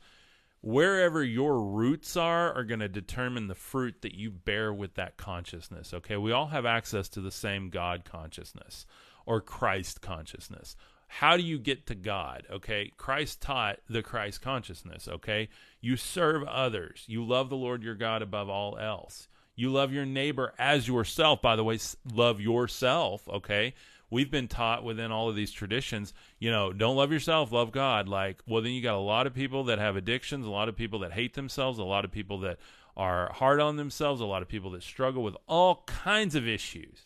[0.64, 5.18] wherever your roots are are going to determine the fruit that you bear with that
[5.18, 8.86] consciousness okay we all have access to the same god consciousness
[9.26, 10.76] or Christ consciousness.
[11.14, 12.48] How do you get to God?
[12.50, 12.94] Okay.
[12.96, 15.10] Christ taught the Christ consciousness.
[15.10, 15.50] Okay.
[15.82, 17.04] You serve others.
[17.08, 19.28] You love the Lord your God above all else.
[19.54, 21.42] You love your neighbor as yourself.
[21.42, 21.80] By the way,
[22.14, 23.28] love yourself.
[23.28, 23.74] Okay.
[24.10, 28.10] We've been taught within all of these traditions, you know, don't love yourself, love God.
[28.10, 30.76] Like, well, then you got a lot of people that have addictions, a lot of
[30.76, 32.58] people that hate themselves, a lot of people that
[32.98, 37.06] are hard on themselves, a lot of people that struggle with all kinds of issues.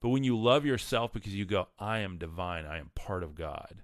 [0.00, 3.34] But when you love yourself because you go, I am divine, I am part of
[3.34, 3.82] God.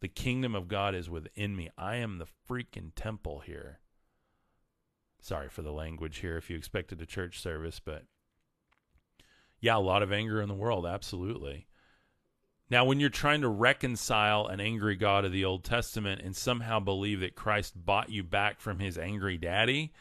[0.00, 1.70] The kingdom of God is within me.
[1.78, 3.78] I am the freaking temple here.
[5.20, 8.04] Sorry for the language here if you expected a church service, but
[9.60, 11.68] yeah, a lot of anger in the world, absolutely.
[12.68, 16.80] Now, when you're trying to reconcile an angry God of the Old Testament and somehow
[16.80, 19.92] believe that Christ bought you back from his angry daddy,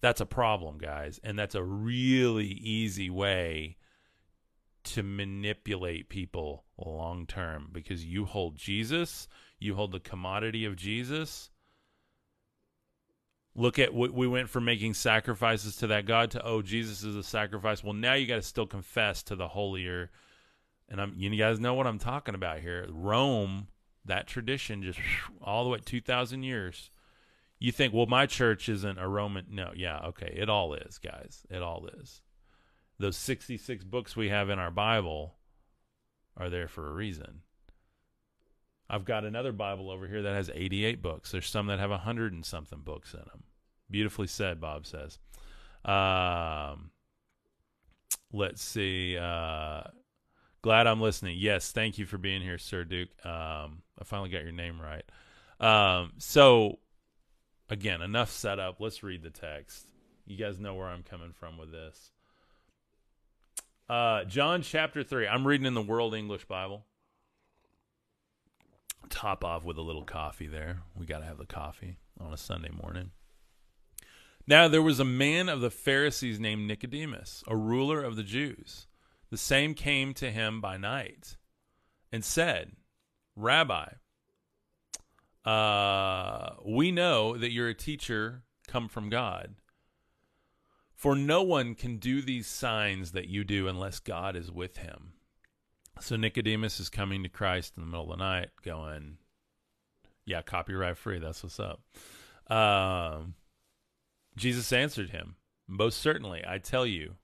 [0.00, 1.18] that's a problem, guys.
[1.24, 3.76] And that's a really easy way
[4.86, 11.50] to manipulate people long term because you hold Jesus, you hold the commodity of Jesus.
[13.54, 17.16] Look at what we went from making sacrifices to that God to, oh, Jesus is
[17.16, 17.82] a sacrifice.
[17.82, 20.10] Well, now you got to still confess to the holier
[20.88, 22.86] and I'm you guys know what I'm talking about here.
[22.88, 23.68] Rome,
[24.04, 24.98] that tradition just
[25.42, 26.90] all the way 2000 years.
[27.58, 29.46] You think, well, my church isn't a Roman.
[29.50, 30.32] No, yeah, okay.
[30.36, 31.42] It all is, guys.
[31.50, 32.20] It all is.
[32.98, 35.34] Those 66 books we have in our Bible
[36.36, 37.42] are there for a reason.
[38.88, 41.32] I've got another Bible over here that has 88 books.
[41.32, 43.44] There's some that have 100 and something books in them.
[43.90, 45.18] Beautifully said, Bob says.
[45.84, 46.90] Um,
[48.32, 49.18] let's see.
[49.18, 49.82] Uh,
[50.66, 51.36] Glad I'm listening.
[51.38, 53.10] Yes, thank you for being here, Sir Duke.
[53.24, 55.04] Um, I finally got your name right.
[55.60, 56.80] Um, so,
[57.70, 58.80] again, enough setup.
[58.80, 59.86] Let's read the text.
[60.26, 62.10] You guys know where I'm coming from with this.
[63.88, 65.28] Uh, John chapter 3.
[65.28, 66.84] I'm reading in the World English Bible.
[69.08, 70.80] Top off with a little coffee there.
[70.96, 73.12] We got to have the coffee on a Sunday morning.
[74.48, 78.88] Now, there was a man of the Pharisees named Nicodemus, a ruler of the Jews.
[79.30, 81.36] The same came to him by night
[82.12, 82.72] and said,
[83.36, 83.86] Rabbi,
[85.44, 89.54] uh, we know that you're a teacher come from God.
[90.96, 95.12] For no one can do these signs that you do unless God is with him.
[96.00, 99.18] So Nicodemus is coming to Christ in the middle of the night, going,
[100.24, 101.18] Yeah, copyright free.
[101.18, 101.80] That's what's up.
[102.50, 103.34] Um,
[104.36, 105.36] Jesus answered him,
[105.68, 107.16] Most certainly, I tell you,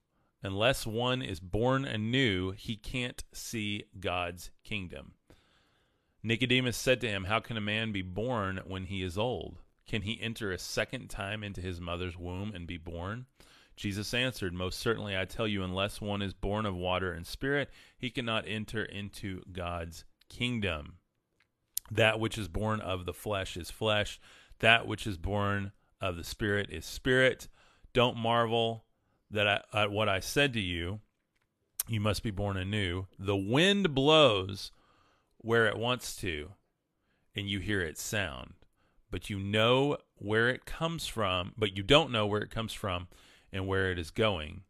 [0.44, 5.12] Unless one is born anew, he can't see God's kingdom.
[6.22, 9.61] Nicodemus said to him, How can a man be born when he is old?
[9.87, 13.26] Can he enter a second time into his mother's womb and be born?
[13.76, 17.70] Jesus answered, Most certainly I tell you, unless one is born of water and spirit,
[17.96, 20.98] he cannot enter into God's kingdom.
[21.90, 24.20] That which is born of the flesh is flesh,
[24.61, 27.48] that which is born of the spirit is spirit.
[27.92, 28.85] Don't marvel
[29.30, 31.00] that I, at what I said to you,
[31.88, 33.06] you must be born anew.
[33.18, 34.70] The wind blows
[35.38, 36.52] where it wants to,
[37.35, 38.54] and you hear its sound,
[39.11, 43.08] but you know where it comes from, but you don't know where it comes from
[43.53, 44.62] and where it is going.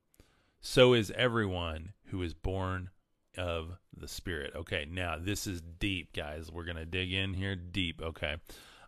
[0.61, 2.91] So is everyone who is born
[3.37, 4.53] of the Spirit.
[4.55, 6.51] Okay, now this is deep, guys.
[6.51, 8.01] We're going to dig in here deep.
[8.03, 8.37] Okay.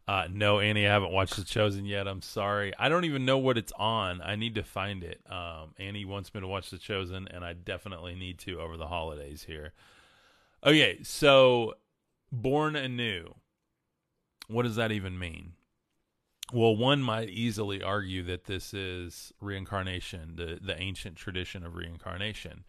[0.07, 2.07] Uh, no, Annie, I haven't watched The Chosen yet.
[2.07, 2.75] I'm sorry.
[2.79, 4.21] I don't even know what it's on.
[4.21, 5.23] I need to find it.
[5.31, 8.89] Um, Annie wants me to watch The Chosen, and I definitely need to over the
[8.89, 9.73] holidays here.
[10.63, 11.75] Okay, so
[12.31, 13.35] born anew.
[14.47, 15.53] What does that even mean?
[16.53, 22.65] Well, one might easily argue that this is reincarnation, the the ancient tradition of reincarnation.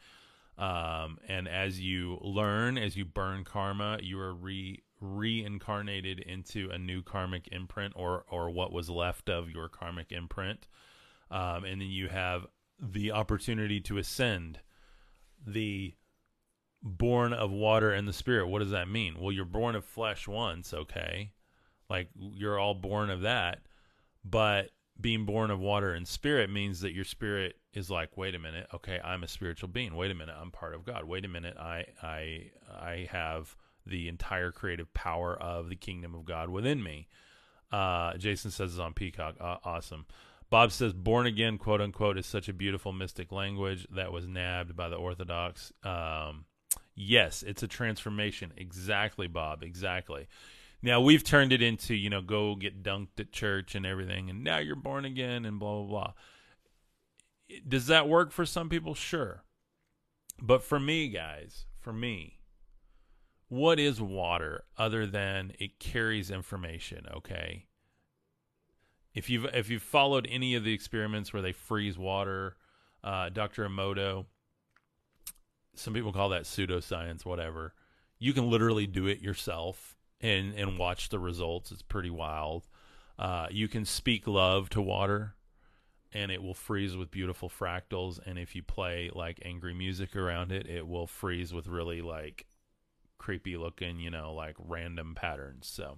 [0.58, 6.78] Um, and as you learn, as you burn karma, you are re reincarnated into a
[6.78, 10.68] new karmic imprint or or what was left of your karmic imprint.
[11.30, 12.48] Um, and then you have
[12.80, 14.60] the opportunity to ascend
[15.46, 15.96] the
[16.82, 18.48] born of water and the spirit.
[18.48, 19.16] What does that mean?
[19.20, 21.32] Well you're born of flesh once okay
[21.89, 23.60] like you're all born of that
[24.24, 24.69] but
[25.00, 28.67] being born of water and spirit means that your spirit is like wait a minute
[28.74, 31.58] okay i'm a spiritual being wait a minute i'm part of god wait a minute
[31.58, 37.08] i i i have the entire creative power of the kingdom of God within me.
[37.71, 39.36] Uh, Jason says it's on Peacock.
[39.39, 40.06] Uh, awesome.
[40.50, 44.76] Bob says born again, quote unquote, is such a beautiful mystic language that was nabbed
[44.76, 45.74] by the Orthodox.
[45.84, 46.45] Um,
[46.95, 48.54] yes, it's a transformation.
[48.58, 49.63] Exactly, Bob.
[49.63, 50.28] Exactly.
[50.86, 54.43] Now we've turned it into, you know, go get dunked at church and everything, and
[54.43, 56.13] now you're born again and blah, blah, blah.
[57.67, 58.93] Does that work for some people?
[58.93, 59.43] Sure.
[60.39, 62.39] But for me, guys, for me,
[63.48, 67.65] what is water other than it carries information okay
[69.13, 72.56] if you've if you've followed any of the experiments where they freeze water
[73.04, 74.26] uh, dr emoto
[75.75, 77.73] some people call that pseudoscience whatever
[78.17, 82.68] you can literally do it yourself and and watch the results it's pretty wild
[83.18, 85.36] uh, you can speak love to water
[86.13, 90.52] and it will freeze with beautiful fractals and if you play like angry music around
[90.52, 92.46] it it will freeze with really like
[93.26, 95.68] creepy looking, you know, like random patterns.
[95.68, 95.98] So,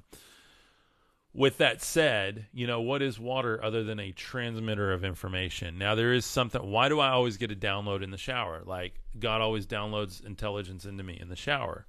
[1.34, 5.78] with that said, you know, what is water other than a transmitter of information?
[5.78, 6.62] Now, there is something.
[6.72, 8.62] Why do I always get a download in the shower?
[8.66, 11.86] Like, God always downloads intelligence into me in the shower.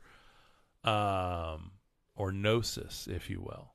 [0.84, 1.72] um,
[2.18, 3.72] or gnosis, if you will.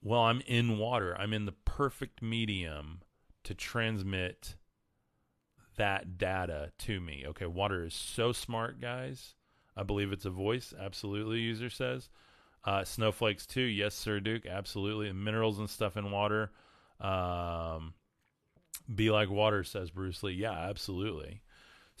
[0.00, 1.16] Well, I'm in water.
[1.18, 3.02] I'm in the perfect medium
[3.44, 4.54] to transmit
[5.76, 7.24] that data to me.
[7.28, 9.34] Okay, water is so smart, guys.
[9.76, 10.72] I believe it's a voice.
[10.78, 12.08] Absolutely, user says.
[12.64, 13.62] Uh, snowflakes too.
[13.62, 14.46] Yes, sir, Duke.
[14.46, 15.08] Absolutely.
[15.08, 16.52] And minerals and stuff in water.
[17.00, 17.94] Um,
[18.94, 20.34] be like water, says Bruce Lee.
[20.34, 21.42] Yeah, absolutely.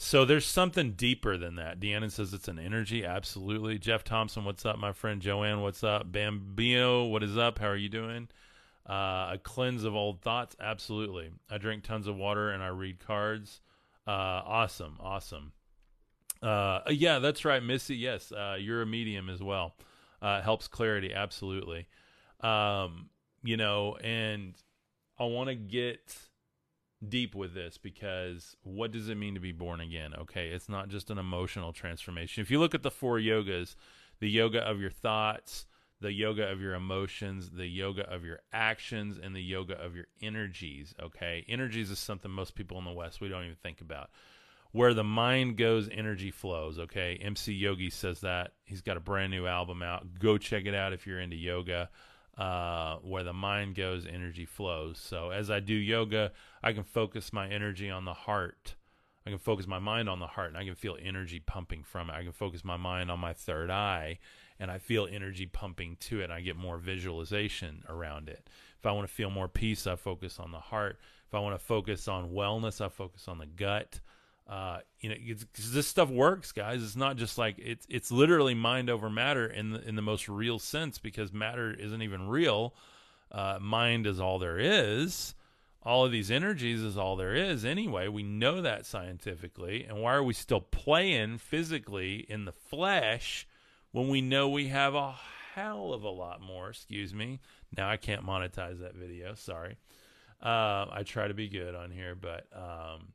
[0.02, 1.78] So there's something deeper than that.
[1.78, 3.04] Deanna says it's an energy.
[3.04, 3.78] Absolutely.
[3.78, 5.22] Jeff Thompson, what's up, my friend?
[5.22, 6.10] Joanne, what's up?
[6.10, 7.60] Bambino, what is up?
[7.60, 8.28] How are you doing?
[8.84, 10.56] Uh, a cleanse of old thoughts.
[10.60, 11.30] Absolutely.
[11.48, 13.60] I drink tons of water and I read cards.
[14.04, 14.10] Uh,
[14.44, 14.96] awesome.
[14.98, 15.52] Awesome.
[16.42, 17.94] Uh, yeah, that's right, Missy.
[17.94, 19.76] Yes, uh, you're a medium as well.
[20.20, 21.14] Uh, helps clarity.
[21.14, 21.86] Absolutely.
[22.40, 23.08] Um,
[23.44, 24.56] you know, and
[25.16, 26.16] I want to get
[27.08, 30.14] deep with this because what does it mean to be born again?
[30.14, 32.42] Okay, it's not just an emotional transformation.
[32.42, 33.74] If you look at the four yogas,
[34.20, 35.66] the yoga of your thoughts,
[36.00, 40.06] the yoga of your emotions, the yoga of your actions, and the yoga of your
[40.20, 40.94] energies.
[41.00, 44.10] Okay, energies is something most people in the West we don't even think about.
[44.72, 46.78] Where the mind goes, energy flows.
[46.78, 48.52] Okay, MC Yogi says that.
[48.64, 50.18] He's got a brand new album out.
[50.18, 51.90] Go check it out if you're into yoga
[52.38, 54.98] uh, where the mind goes, energy flows.
[54.98, 58.74] So as I do yoga, I can focus my energy on the heart.
[59.26, 62.10] I can focus my mind on the heart and I can feel energy pumping from
[62.10, 62.14] it.
[62.14, 64.18] I can focus my mind on my third eye
[64.58, 66.24] and I feel energy pumping to it.
[66.24, 68.48] And I get more visualization around it.
[68.78, 70.98] If I want to feel more peace, I focus on the heart.
[71.28, 74.00] If I want to focus on wellness, I focus on the gut.
[74.48, 75.16] Uh, you know,
[75.72, 76.82] this stuff works, guys.
[76.82, 80.28] It's not just like it's it's literally mind over matter in the in the most
[80.28, 82.74] real sense because matter isn't even real.
[83.30, 85.34] Uh, mind is all there is.
[85.84, 88.06] All of these energies is all there is anyway.
[88.06, 89.84] We know that scientifically.
[89.88, 93.48] And why are we still playing physically in the flesh
[93.90, 95.16] when we know we have a
[95.54, 96.68] hell of a lot more?
[96.70, 97.40] Excuse me.
[97.76, 99.34] Now I can't monetize that video.
[99.34, 99.76] Sorry.
[100.40, 103.12] Uh, I try to be good on here, but um,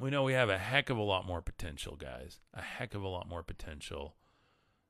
[0.00, 2.38] we know we have a heck of a lot more potential, guys.
[2.54, 4.14] A heck of a lot more potential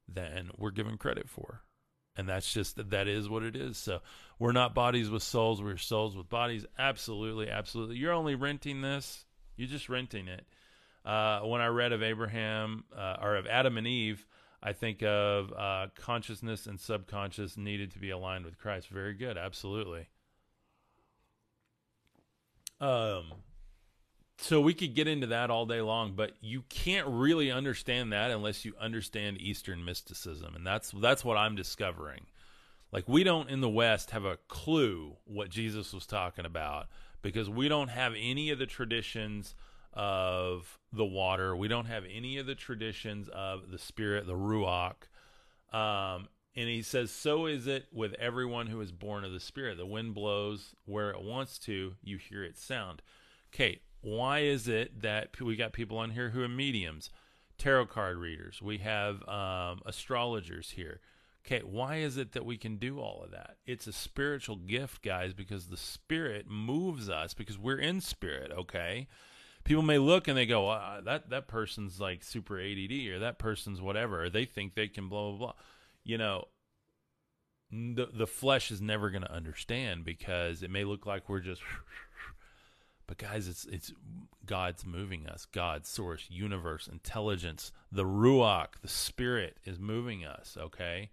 [0.09, 1.63] than we're given credit for.
[2.17, 3.77] And that's just that is what it is.
[3.77, 4.01] So
[4.39, 6.65] we're not bodies with souls, we're souls with bodies.
[6.79, 7.97] Absolutely, absolutely.
[7.97, 9.27] You're only renting this.
[9.57, 10.47] You're just renting it.
[11.05, 14.27] Uh, when I read of Abraham uh, or of Adam and Eve,
[14.63, 18.89] I think of uh, consciousness and subconscious needed to be aligned with Christ.
[18.89, 20.09] Very good, absolutely.
[22.81, 23.33] Um,
[24.39, 28.31] so we could get into that all day long, but you can't really understand that
[28.31, 32.27] unless you understand Eastern mysticism, and that's that's what I'm discovering.
[32.93, 36.87] Like we don't in the West have a clue what Jesus was talking about
[37.23, 39.55] because we don't have any of the traditions
[39.93, 41.57] of the water.
[41.57, 45.09] We don't have any of the traditions of the spirit, the ruach.
[45.73, 49.77] Um, and he says, So is it with everyone who is born of the Spirit.
[49.77, 53.03] The wind blows where it wants to, you hear its sound.
[53.55, 57.11] Okay, why is it that we got people on here who are mediums,
[57.59, 58.63] tarot card readers?
[58.63, 61.01] We have um, astrologers here.
[61.45, 63.57] Okay, why is it that we can do all of that?
[63.67, 68.53] It's a spiritual gift, guys, because the spirit moves us because we're in spirit.
[68.53, 69.09] Okay,
[69.65, 70.69] people may look and they go,
[71.05, 75.09] "That that person's like super ADD," or "That person's whatever," or they think they can
[75.09, 75.53] blah blah blah.
[76.05, 76.45] You know,
[77.73, 81.63] the the flesh is never going to understand because it may look like we're just
[83.07, 83.93] but guys, it's it's
[84.45, 85.47] God's moving us.
[85.47, 90.57] God's source, universe, intelligence, the ruach, the spirit is moving us.
[90.61, 91.11] Okay.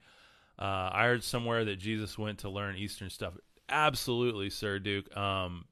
[0.57, 3.33] Uh, I heard somewhere that Jesus went to learn Eastern stuff.
[3.69, 5.15] Absolutely, Sir Duke.
[5.17, 5.65] Um,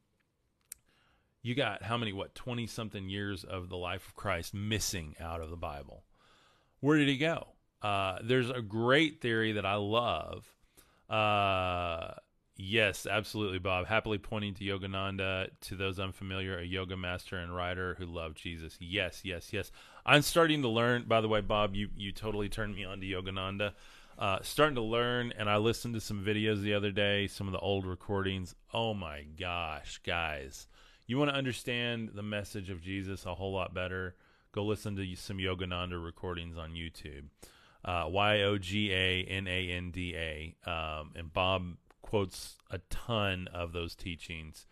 [1.43, 2.13] you got how many?
[2.13, 6.03] What twenty something years of the life of Christ missing out of the Bible?
[6.80, 7.47] Where did he go?
[7.82, 10.45] Uh, there's a great theory that I love.
[11.09, 12.13] Uh,
[12.64, 13.88] Yes, absolutely, Bob.
[13.88, 15.49] Happily pointing to Yogananda.
[15.62, 18.78] To those unfamiliar, a yoga master and writer who loved Jesus.
[18.80, 19.72] Yes, yes, yes.
[20.05, 21.05] I'm starting to learn.
[21.07, 23.74] By the way, Bob, you you totally turned me on to Yogananda.
[24.20, 27.53] Uh, starting to learn, and I listened to some videos the other day, some of
[27.53, 28.53] the old recordings.
[28.72, 30.68] Oh my gosh, guys!
[31.07, 34.14] You want to understand the message of Jesus a whole lot better?
[34.51, 37.24] Go listen to some Yogananda recordings on YouTube.
[37.84, 40.55] Uh, y O G A N A N D A.
[40.70, 41.64] Um, and Bob
[42.12, 44.68] quotes a ton of those teachings.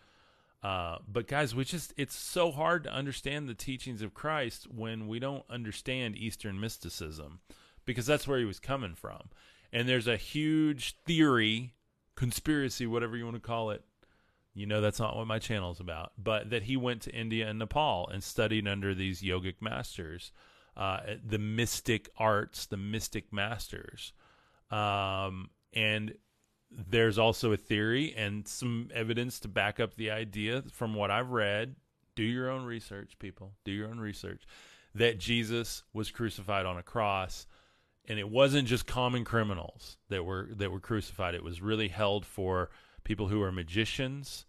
[0.61, 5.07] Uh, but guys, we just it's so hard to understand the teachings of Christ when
[5.07, 7.39] we don't understand Eastern mysticism
[7.85, 9.29] because that's where he was coming from.
[9.71, 11.75] And there's a huge theory,
[12.15, 13.83] conspiracy, whatever you want to call it.
[14.53, 17.47] You know that's not what my channel is about, but that he went to India
[17.47, 20.33] and Nepal and studied under these yogic masters.
[20.79, 24.13] uh, the mystic arts, the mystic masters.
[24.71, 26.13] Um, and
[26.71, 31.31] there's also a theory and some evidence to back up the idea from what I've
[31.31, 31.75] read.
[32.15, 33.53] Do your own research, people.
[33.63, 34.43] Do your own research.
[34.95, 37.47] That Jesus was crucified on a cross,
[38.07, 41.35] and it wasn't just common criminals that were that were crucified.
[41.35, 42.69] It was really held for
[43.03, 44.45] people who are magicians,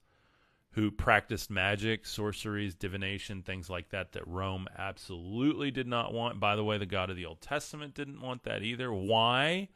[0.72, 6.40] who practiced magic, sorceries, divination, things like that, that Rome absolutely did not want.
[6.40, 8.92] By the way, the God of the Old Testament didn't want that either.
[8.92, 9.68] Why?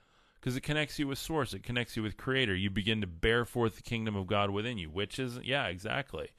[0.44, 2.54] Because it connects you with Source, it connects you with Creator.
[2.54, 6.32] You begin to bear forth the kingdom of God within you, which is, yeah, exactly.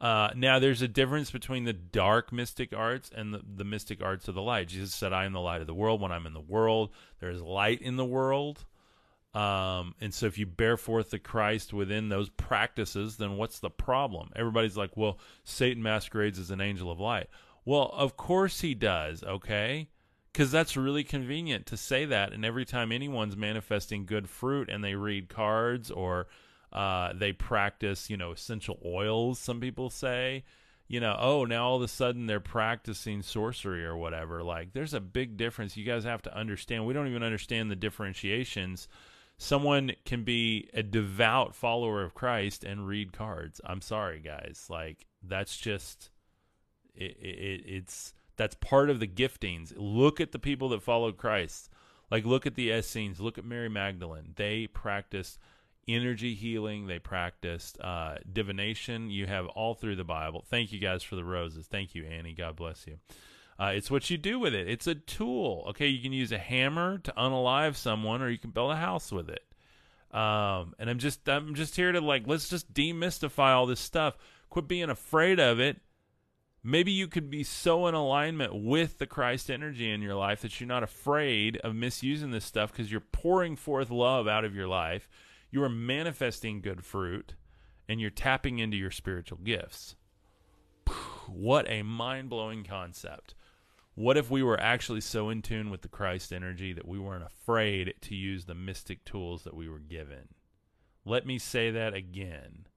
[0.00, 4.26] Uh, now, there's a difference between the dark mystic arts and the, the mystic arts
[4.26, 4.66] of the light.
[4.66, 6.00] Jesus said, I am the light of the world.
[6.00, 8.64] When I'm in the world, there is light in the world.
[9.34, 13.70] Um, and so if you bear forth the Christ within those practices, then what's the
[13.70, 14.30] problem?
[14.34, 17.28] Everybody's like, well, Satan masquerades as an angel of light.
[17.64, 19.90] Well, of course he does, okay?
[20.38, 22.32] Because that's really convenient to say that.
[22.32, 26.28] And every time anyone's manifesting good fruit and they read cards or
[26.72, 30.44] uh, they practice, you know, essential oils, some people say,
[30.86, 34.44] you know, oh, now all of a sudden they're practicing sorcery or whatever.
[34.44, 35.76] Like, there's a big difference.
[35.76, 36.86] You guys have to understand.
[36.86, 38.86] We don't even understand the differentiations
[39.38, 43.60] someone can be a devout follower of Christ and read cards.
[43.64, 44.66] I'm sorry, guys.
[44.70, 46.10] Like that's just
[46.94, 49.74] it, it, it's that's part of the giftings.
[49.76, 51.68] Look at the people that followed Christ.
[52.10, 53.20] Like look at the Essenes.
[53.20, 54.32] Look at Mary Magdalene.
[54.36, 55.38] They practiced
[55.86, 56.86] energy healing.
[56.86, 59.10] They practiced uh, divination.
[59.10, 60.44] You have all through the Bible.
[60.48, 61.66] Thank you guys for the roses.
[61.66, 62.32] Thank you, Annie.
[62.32, 62.98] God bless you.
[63.60, 64.68] Uh, it's what you do with it.
[64.68, 65.66] It's a tool.
[65.70, 69.10] Okay, you can use a hammer to unalive someone, or you can build a house
[69.10, 69.42] with it.
[70.16, 74.16] Um, and I'm just I'm just here to like let's just demystify all this stuff.
[74.48, 75.80] Quit being afraid of it.
[76.62, 80.60] Maybe you could be so in alignment with the Christ energy in your life that
[80.60, 84.66] you're not afraid of misusing this stuff because you're pouring forth love out of your
[84.66, 85.08] life.
[85.50, 87.34] You are manifesting good fruit
[87.88, 89.96] and you're tapping into your spiritual gifts.
[91.26, 93.34] What a mind blowing concept.
[93.94, 97.24] What if we were actually so in tune with the Christ energy that we weren't
[97.24, 100.28] afraid to use the mystic tools that we were given?
[101.04, 102.67] Let me say that again.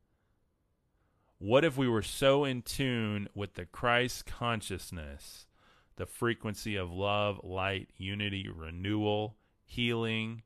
[1.43, 5.47] What if we were so in tune with the Christ consciousness,
[5.95, 10.43] the frequency of love, light, unity, renewal, healing,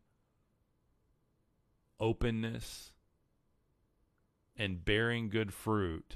[2.00, 2.94] openness,
[4.56, 6.16] and bearing good fruit?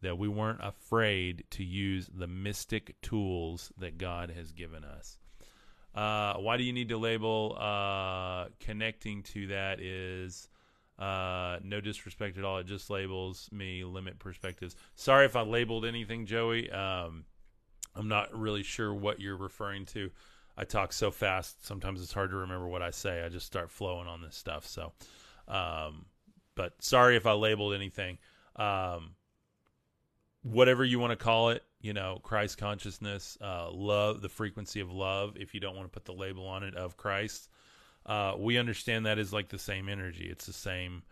[0.00, 5.18] that we weren't afraid to use the mystic tools that God has given us.
[5.92, 7.56] Uh, why do you need to label?
[7.58, 10.48] Uh, connecting to that is
[10.98, 12.58] uh, no disrespect at all.
[12.58, 14.74] It just labels me limit perspectives.
[14.94, 16.70] Sorry if I labeled anything, Joey.
[16.70, 17.24] Um,
[17.94, 20.10] I'm not really sure what you're referring to.
[20.56, 23.22] I talk so fast, sometimes it's hard to remember what I say.
[23.22, 24.66] I just start flowing on this stuff.
[24.66, 24.92] So,
[25.46, 26.06] um,
[26.56, 28.18] but sorry if I labeled anything.
[28.56, 29.14] Um,
[30.42, 34.90] whatever you want to call it, you know, Christ consciousness, uh, love, the frequency of
[34.90, 37.48] love, if you don't want to put the label on it of Christ,
[38.08, 40.28] uh, we understand that is like the same energy.
[40.30, 41.02] It's the same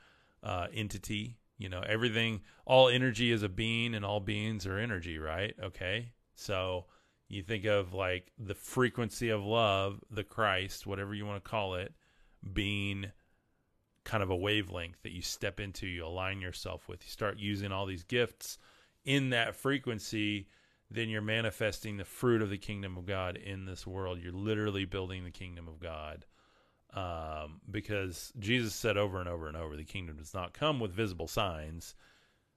[0.43, 1.37] uh, entity.
[1.59, 5.55] You know, everything, all energy is a being and all beings are energy, right?
[5.63, 6.13] Okay.
[6.35, 6.87] So
[7.29, 11.75] you think of like the frequency of love, the Christ, whatever you want to call
[11.75, 11.93] it,
[12.53, 13.07] being
[14.05, 17.03] kind of a wavelength that you step into, you align yourself with.
[17.03, 18.59] You start using all these gifts
[19.05, 20.49] in that frequency,
[20.91, 24.19] then you're manifesting the fruit of the kingdom of God in this world.
[24.21, 26.25] You're literally building the kingdom of God.
[26.97, 30.93] Um, because Jesus said over and over and over, the kingdom does not come with
[30.93, 31.95] visible signs.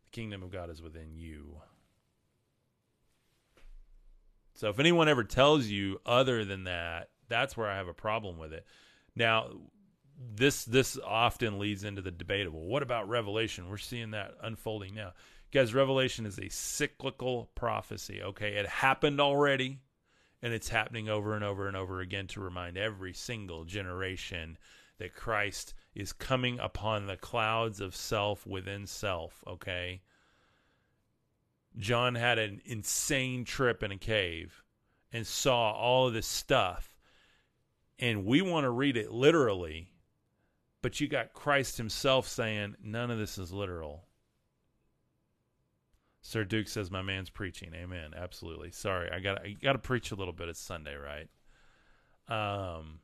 [0.05, 1.57] The kingdom of God is within you.
[4.53, 8.37] So if anyone ever tells you other than that, that's where I have a problem
[8.37, 8.65] with it.
[9.13, 9.49] Now,
[10.17, 12.65] this this often leads into the debatable.
[12.65, 13.69] What about Revelation?
[13.69, 15.13] We're seeing that unfolding now.
[15.51, 18.53] Guys, Revelation is a cyclical prophecy, okay?
[18.55, 19.79] It happened already,
[20.41, 24.57] and it's happening over and over and over again to remind every single generation
[24.97, 30.01] that Christ is coming upon the clouds of self within self, okay?
[31.77, 34.63] John had an insane trip in a cave
[35.11, 36.95] and saw all of this stuff.
[37.97, 39.91] And we want to read it literally,
[40.81, 44.05] but you got Christ himself saying, none of this is literal.
[46.21, 47.71] Sir Duke says my man's preaching.
[47.73, 48.13] Amen.
[48.15, 48.71] Absolutely.
[48.71, 50.49] Sorry, I got I got to preach a little bit.
[50.49, 51.29] It's Sunday, right?
[52.27, 52.99] Um,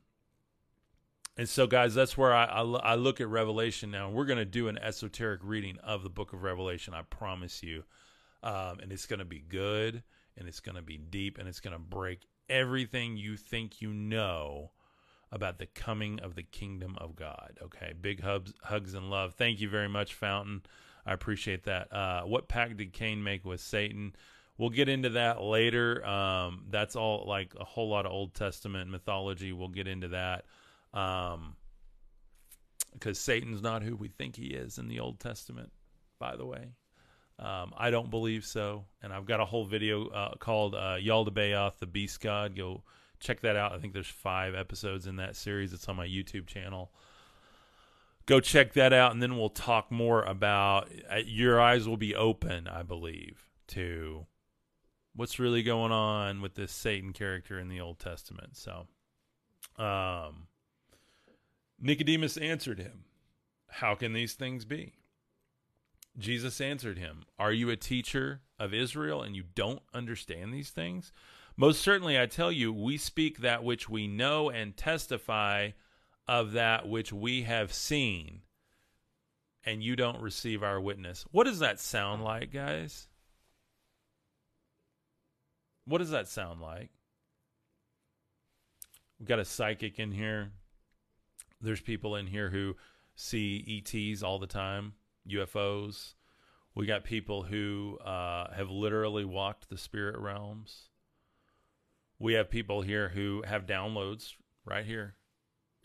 [1.36, 4.08] and so, guys, that's where I, I, I look at Revelation now.
[4.08, 6.94] We're going to do an esoteric reading of the book of Revelation.
[6.94, 7.84] I promise you,
[8.42, 10.02] um, and it's going to be good,
[10.38, 13.92] and it's going to be deep, and it's going to break everything you think you
[13.92, 14.70] know
[15.30, 17.58] about the coming of the kingdom of God.
[17.62, 19.34] Okay, big hugs, hugs and love.
[19.34, 20.62] Thank you very much, Fountain.
[21.06, 21.92] I appreciate that.
[21.92, 24.14] Uh, what pact did Cain make with Satan?
[24.58, 26.04] We'll get into that later.
[26.04, 29.52] Um, that's all like a whole lot of Old Testament mythology.
[29.52, 30.44] We'll get into that.
[30.92, 31.56] Um,
[32.92, 35.70] because Satan's not who we think he is in the Old Testament,
[36.18, 36.70] by the way.
[37.38, 38.86] Um, I don't believe so.
[39.02, 42.56] And I've got a whole video uh, called uh, Yaldabaoth, the Beast God.
[42.56, 42.82] Go
[43.20, 43.72] check that out.
[43.72, 45.72] I think there's five episodes in that series.
[45.72, 46.90] It's on my YouTube channel.
[48.26, 50.88] Go check that out, and then we'll talk more about.
[51.10, 54.26] Uh, your eyes will be open, I believe, to
[55.14, 58.56] what's really going on with this Satan character in the Old Testament.
[58.56, 58.86] So,
[59.82, 60.48] um,
[61.80, 63.04] Nicodemus answered him,
[63.68, 64.94] How can these things be?
[66.18, 71.12] Jesus answered him, Are you a teacher of Israel and you don't understand these things?
[71.56, 75.70] Most certainly, I tell you, we speak that which we know and testify
[76.28, 78.42] of that which we have seen,
[79.64, 81.24] and you don't receive our witness.
[81.30, 83.08] What does that sound like, guys?
[85.84, 86.90] What does that sound like?
[89.18, 90.50] We've got a psychic in here.
[91.60, 92.76] There's people in here who
[93.14, 94.94] see ETs all the time,
[95.28, 96.14] UFOs.
[96.74, 100.90] We got people who uh, have literally walked the spirit realms.
[102.18, 104.34] We have people here who have downloads
[104.66, 105.14] right here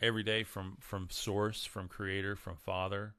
[0.02, 3.14] every day from from source, from creator, from father.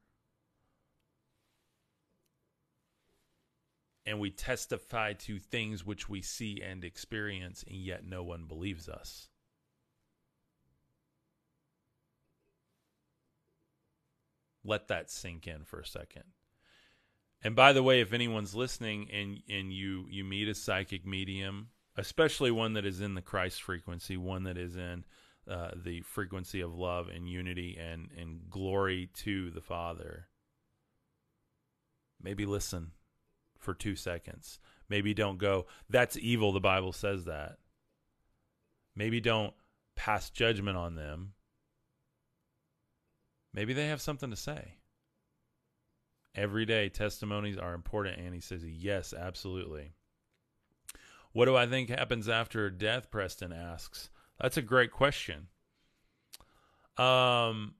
[4.06, 8.90] And we testify to things which we see and experience, and yet no one believes
[8.90, 9.30] us.
[14.66, 16.24] Let that sink in for a second.
[17.42, 21.70] And by the way, if anyone's listening and and you you meet a psychic medium,
[21.98, 25.06] especially one that is in the Christ frequency, one that is in
[25.50, 30.28] uh, the frequency of love and unity and and glory to the Father,
[32.22, 32.91] maybe listen
[33.60, 34.60] for two seconds.
[34.89, 35.66] Maybe don't go.
[35.89, 36.52] That's evil.
[36.52, 37.58] The Bible says that.
[38.96, 39.54] Maybe don't
[39.96, 41.34] pass judgment on them.
[43.54, 44.78] Maybe they have something to say.
[46.36, 48.20] Every day, testimonies are important.
[48.20, 49.94] And he says, Yes, absolutely.
[51.32, 53.10] What do I think happens after death?
[53.10, 54.10] Preston asks.
[54.40, 55.48] That's a great question.
[56.98, 57.76] Um,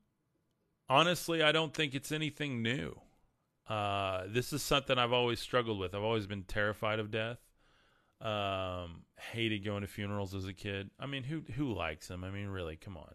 [0.90, 3.00] honestly, I don't think it's anything new.
[3.68, 5.96] Uh, this is something I've always struggled with.
[5.96, 7.40] I've always been terrified of death.
[8.22, 10.90] Um, hated going to funerals as a kid.
[11.00, 12.24] I mean, who who likes them?
[12.24, 13.14] I mean, really, come on.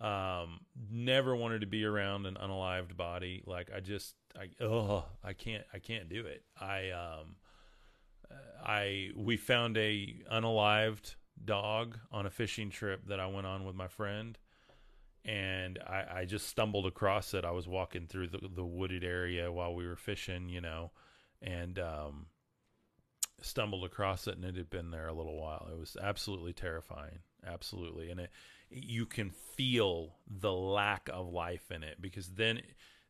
[0.00, 0.60] Um,
[0.90, 3.42] never wanted to be around an unalived body.
[3.46, 6.42] Like I just, I, oh, I can't, I can't do it.
[6.60, 7.36] I, um,
[8.62, 13.74] I, we found a unalived dog on a fishing trip that I went on with
[13.74, 14.38] my friend.
[15.24, 17.44] And I, I just stumbled across it.
[17.46, 20.90] I was walking through the, the wooded area while we were fishing, you know,
[21.40, 22.26] and, um,
[23.40, 25.68] stumbled across it and it had been there a little while.
[25.70, 27.20] It was absolutely terrifying.
[27.46, 28.10] Absolutely.
[28.10, 28.30] And it,
[28.70, 32.60] you can feel the lack of life in it because then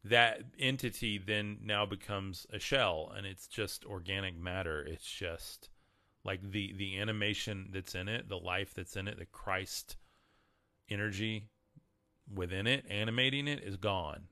[0.05, 5.71] that entity then now becomes a shell and it's just organic matter it's just
[6.25, 9.97] like the the animation that's in it the life that's in it the christ
[10.89, 11.49] energy
[12.33, 14.25] within it animating it is gone.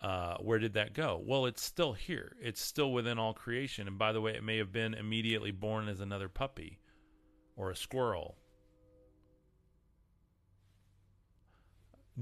[0.00, 1.20] Uh, where did that go?
[1.24, 2.36] Well it's still here.
[2.40, 3.88] It's still within all creation.
[3.88, 6.78] And by the way it may have been immediately born as another puppy
[7.56, 8.36] or a squirrel.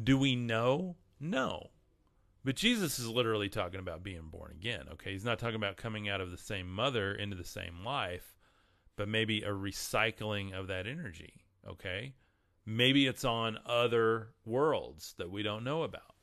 [0.03, 0.97] Do we know?
[1.21, 1.71] No.
[2.47, 5.11] But Jesus is literally talking about being born again, okay?
[5.11, 8.37] He's not talking about coming out of the same mother into the same life,
[8.95, 12.15] but maybe a recycling of that energy, okay?
[12.65, 16.15] Maybe it's on other worlds that we don't know about.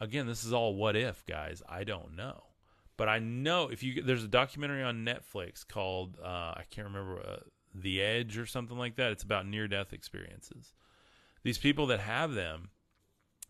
[0.00, 1.62] Again, this is all what if, guys.
[1.68, 2.42] I don't know.
[2.96, 7.20] But I know if you there's a documentary on Netflix called uh, I can't remember
[7.20, 7.36] uh,
[7.74, 9.12] The Edge or something like that.
[9.12, 10.72] It's about near death experiences
[11.42, 12.70] these people that have them,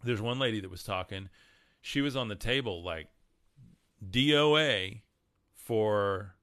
[0.05, 1.29] there's one lady that was talking.
[1.81, 3.09] She was on the table like
[4.05, 5.03] DOA
[5.55, 6.35] for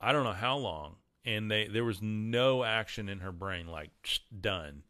[0.00, 3.90] I don't know how long, and they there was no action in her brain, like
[4.40, 4.82] done.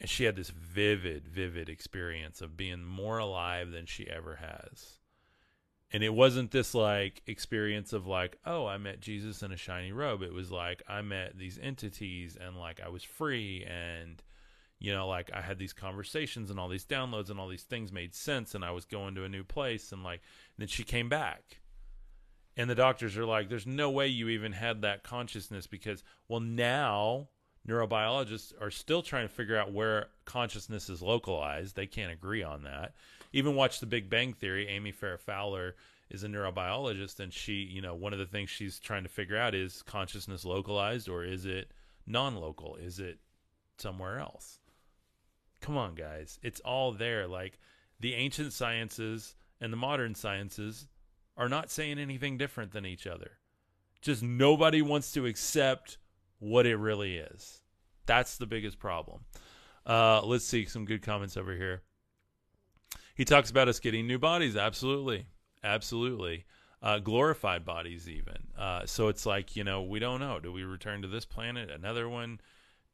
[0.00, 4.98] And she had this vivid, vivid experience of being more alive than she ever has
[5.90, 9.92] and it wasn't this like experience of like oh i met jesus in a shiny
[9.92, 14.22] robe it was like i met these entities and like i was free and
[14.78, 17.90] you know like i had these conversations and all these downloads and all these things
[17.92, 20.20] made sense and i was going to a new place and like
[20.56, 21.60] and then she came back
[22.56, 26.40] And the doctors are like, there's no way you even had that consciousness because, well,
[26.40, 27.28] now
[27.68, 31.76] neurobiologists are still trying to figure out where consciousness is localized.
[31.76, 32.94] They can't agree on that.
[33.32, 34.66] Even watch The Big Bang Theory.
[34.66, 35.76] Amy Farrah Fowler
[36.10, 39.36] is a neurobiologist, and she, you know, one of the things she's trying to figure
[39.38, 41.70] out is consciousness localized or is it
[42.06, 42.74] non local?
[42.74, 43.18] Is it
[43.76, 44.58] somewhere else?
[45.60, 46.38] Come on, guys.
[46.42, 47.26] It's all there.
[47.26, 47.58] Like
[48.00, 50.86] the ancient sciences and the modern sciences
[51.36, 53.32] are not saying anything different than each other.
[54.00, 55.98] Just nobody wants to accept
[56.38, 57.62] what it really is.
[58.06, 59.24] That's the biggest problem.
[59.84, 61.82] Uh, let's see some good comments over here.
[63.14, 64.56] He talks about us getting new bodies.
[64.56, 65.26] Absolutely.
[65.64, 66.44] Absolutely.
[66.80, 68.36] Uh, glorified bodies, even.
[68.56, 70.38] Uh, so it's like, you know, we don't know.
[70.38, 71.70] Do we return to this planet?
[71.70, 72.40] Another one?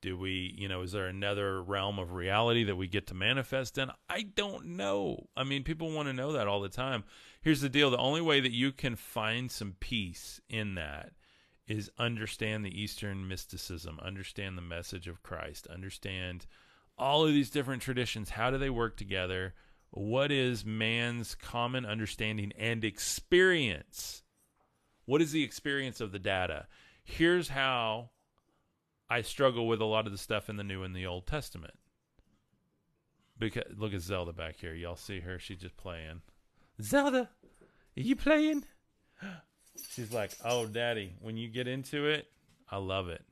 [0.04, 3.78] Do we, you know, is there another realm of reality that we get to manifest
[3.78, 3.90] in?
[4.06, 5.28] I don't know.
[5.34, 7.04] I mean, people want to know that all the time.
[7.40, 11.12] Here's the deal the only way that you can find some peace in that
[11.66, 16.44] is understand the Eastern mysticism, understand the message of Christ, understand
[16.98, 18.28] all of these different traditions.
[18.28, 19.54] How do they work together?
[19.88, 24.22] What is man's common understanding and experience?
[25.06, 26.66] What is the experience of the data?
[27.02, 28.10] Here's how
[29.14, 31.74] I struggle with a lot of the stuff in the New and the Old Testament.
[33.38, 34.74] Because look at Zelda back here.
[34.74, 35.38] Y'all see her?
[35.38, 36.22] She's just playing.
[36.82, 37.30] Zelda,
[37.96, 38.64] are you playing?
[39.90, 42.26] She's like, "Oh, daddy, when you get into it,
[42.68, 43.24] I love it."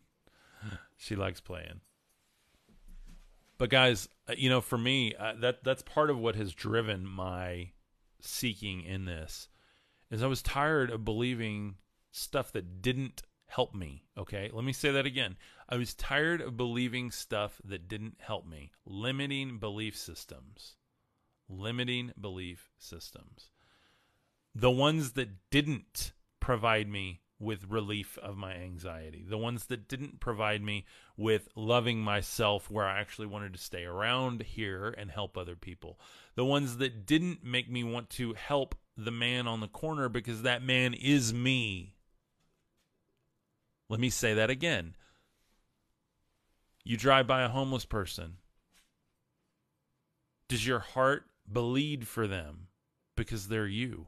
[0.99, 1.80] she likes playing.
[3.59, 7.05] But guys, uh, you know, for me, uh, that that's part of what has driven
[7.05, 7.72] my
[8.20, 9.49] seeking in this
[10.12, 11.74] is I was tired of believing
[12.12, 13.22] stuff that didn't
[13.53, 14.03] help me.
[14.16, 15.36] Okay, let me say that again.
[15.68, 20.76] I was tired of believing stuff that didn't help me, limiting belief systems,
[21.50, 23.50] limiting belief systems.
[24.55, 30.20] The ones that didn't provide me with relief of my anxiety, the ones that didn't
[30.20, 30.86] provide me
[31.16, 35.98] with loving myself where I actually wanted to stay around here and help other people,
[36.36, 40.42] the ones that didn't make me want to help the man on the corner because
[40.42, 41.96] that man is me.
[43.93, 44.97] Let me say that again.
[46.82, 48.38] You drive by a homeless person.
[50.49, 52.68] Does your heart bleed for them
[53.16, 54.07] because they're you?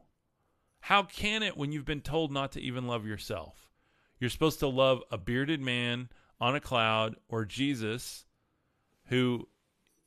[0.80, 3.68] How can it when you've been told not to even love yourself?
[4.18, 6.09] You're supposed to love a bearded man
[6.41, 8.24] on a cloud or Jesus
[9.09, 9.47] who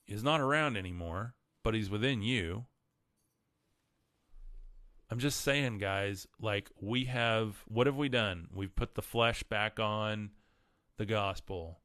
[0.08, 2.66] is not around anymore, but he's within you.
[5.10, 8.48] I'm just saying, guys, like we have, what have we done?
[8.54, 10.32] We've put the flesh back on
[10.98, 11.80] the gospel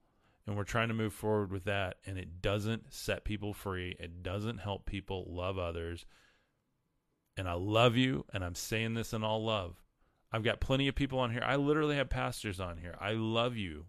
[0.47, 3.95] and we're trying to move forward with that, and it doesn't set people free.
[4.01, 6.05] It doesn't help people love others
[7.37, 9.83] and I love you, and I'm saying this in all love.
[10.31, 11.43] I've got plenty of people on here.
[11.45, 12.97] I literally have pastors on here.
[13.01, 13.87] I love you.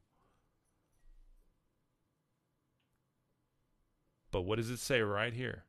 [4.31, 5.65] But what does it say right here?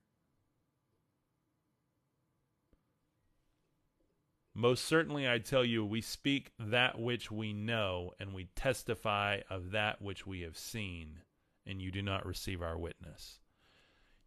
[4.54, 9.72] Most certainly, I tell you, we speak that which we know, and we testify of
[9.72, 11.20] that which we have seen,
[11.66, 13.40] and you do not receive our witness.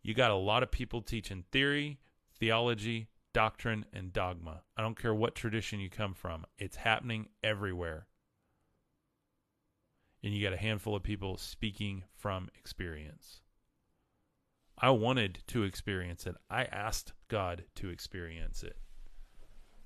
[0.01, 1.99] You got a lot of people teaching theory,
[2.38, 4.63] theology, doctrine, and dogma.
[4.75, 8.07] I don't care what tradition you come from, it's happening everywhere.
[10.21, 13.41] And you got a handful of people speaking from experience.
[14.78, 16.36] I wanted to experience it.
[16.49, 18.78] I asked God to experience it.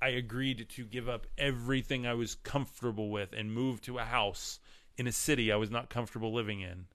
[0.02, 4.60] I agreed to give up everything I was comfortable with and move to a house
[4.98, 6.88] in a city I was not comfortable living in.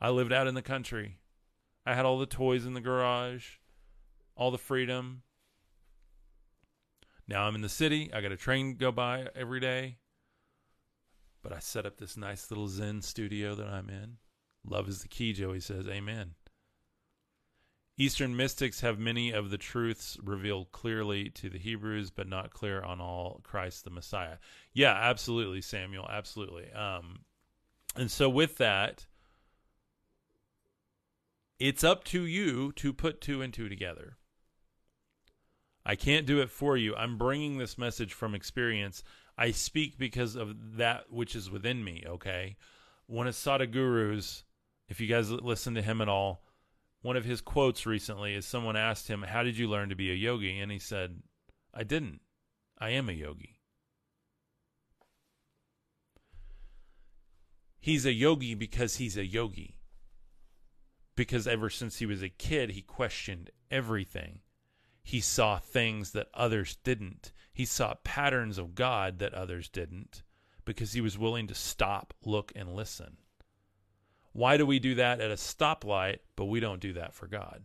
[0.00, 1.18] I lived out in the country.
[1.86, 3.58] I had all the toys in the garage
[4.40, 5.22] all the freedom.
[7.28, 8.10] Now I'm in the city.
[8.12, 9.98] I got a train go by every day.
[11.42, 14.16] But I set up this nice little Zen studio that I'm in.
[14.66, 15.86] Love is the key, Joey says.
[15.88, 16.32] Amen.
[18.00, 22.80] Eastern mystics have many of the truths revealed clearly to the Hebrews, but not clear
[22.80, 24.38] on all Christ the Messiah.
[24.72, 26.08] Yeah, absolutely, Samuel.
[26.10, 26.72] Absolutely.
[26.72, 27.26] Um,
[27.94, 29.04] and so, with that,
[31.58, 34.16] it's up to you to put two and two together.
[35.84, 36.96] I can't do it for you.
[36.96, 39.04] I'm bringing this message from experience.
[39.36, 42.56] I speak because of that which is within me, okay?
[43.04, 44.44] One of Sadhguru's,
[44.88, 46.40] if you guys listen to him at all,
[47.02, 50.10] one of his quotes recently is someone asked him, How did you learn to be
[50.10, 50.58] a yogi?
[50.58, 51.22] And he said,
[51.72, 52.20] I didn't.
[52.78, 53.60] I am a yogi.
[57.78, 59.78] He's a yogi because he's a yogi.
[61.16, 64.40] Because ever since he was a kid, he questioned everything
[65.02, 67.32] He saw things that others didn't.
[67.52, 70.22] He saw patterns of God that others didn't
[70.64, 73.16] because he was willing to stop, look, and listen.
[74.32, 77.62] Why do we do that at a stoplight, but we don't do that for God?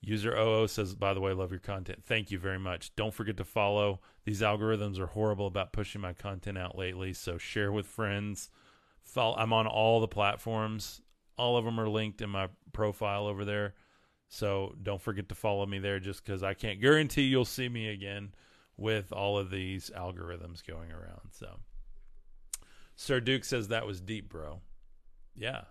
[0.00, 2.02] User OO says, by the way, love your content.
[2.04, 2.94] Thank you very much.
[2.96, 4.00] Don't forget to follow.
[4.24, 8.50] These algorithms are horrible about pushing my content out lately, so share with friends.
[9.00, 11.02] Follow, I'm on all the platforms.
[11.36, 13.74] All of them are linked in my profile over there.
[14.28, 17.88] So don't forget to follow me there just because I can't guarantee you'll see me
[17.88, 18.34] again
[18.76, 21.30] with all of these algorithms going around.
[21.32, 21.60] So
[22.96, 24.60] Sir Duke says that was deep, bro.
[25.34, 25.62] Yeah.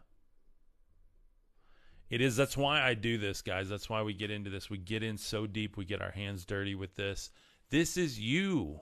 [2.10, 2.36] It is.
[2.36, 3.70] That's why I do this, guys.
[3.70, 4.70] That's why we get into this.
[4.70, 5.78] We get in so deep.
[5.78, 7.32] We get our hands dirty with this.
[7.70, 8.82] This is you.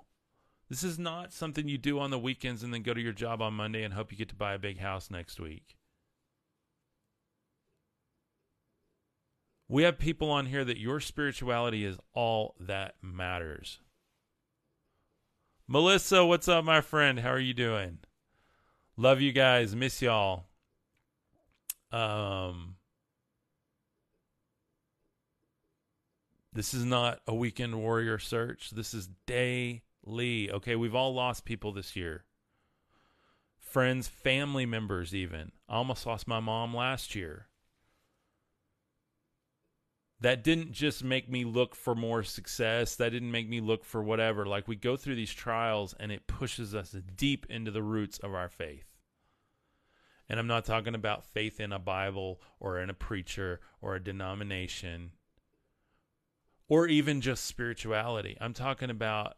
[0.67, 3.41] This is not something you do on the weekends and then go to your job
[3.41, 5.75] on Monday and hope you get to buy a big house next week.
[9.67, 13.79] We have people on here that your spirituality is all that matters.
[15.67, 17.19] Melissa, what's up, my friend?
[17.19, 17.99] How are you doing?
[18.99, 19.73] Love you guys.
[19.73, 20.43] Miss y'all.
[21.89, 22.75] Um,
[26.51, 28.71] This is not a weekend warrior search.
[28.71, 29.81] This is daily.
[30.51, 32.25] Okay, we've all lost people this year.
[33.57, 35.53] Friends, family members, even.
[35.69, 37.47] I almost lost my mom last year.
[40.19, 42.97] That didn't just make me look for more success.
[42.97, 44.45] That didn't make me look for whatever.
[44.45, 48.33] Like we go through these trials and it pushes us deep into the roots of
[48.33, 48.88] our faith.
[50.29, 54.03] And I'm not talking about faith in a Bible or in a preacher or a
[54.03, 55.11] denomination
[56.67, 58.37] or even just spirituality.
[58.39, 59.37] I'm talking about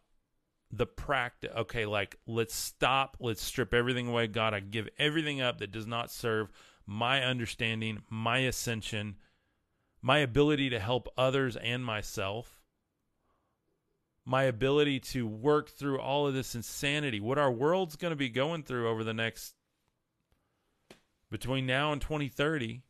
[0.70, 1.52] the practice.
[1.56, 4.28] Okay, like let's stop, let's strip everything away.
[4.28, 6.52] God, I give everything up that does not serve
[6.86, 9.16] my understanding, my ascension,
[10.02, 12.62] my ability to help others and myself,
[14.26, 17.22] my ability to work through all of this insanity.
[17.22, 19.56] What our world's going to be going through over the next
[21.32, 22.84] between now and 2030.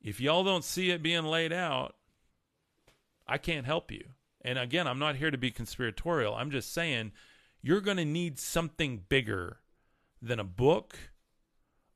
[0.00, 1.94] If y'all don't see it being laid out,
[3.26, 4.04] I can't help you.
[4.40, 6.34] And again, I'm not here to be conspiratorial.
[6.34, 7.12] I'm just saying
[7.62, 9.58] you're going to need something bigger
[10.20, 10.96] than a book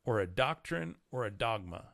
[0.04, 1.88] or a doctrine or a dogma.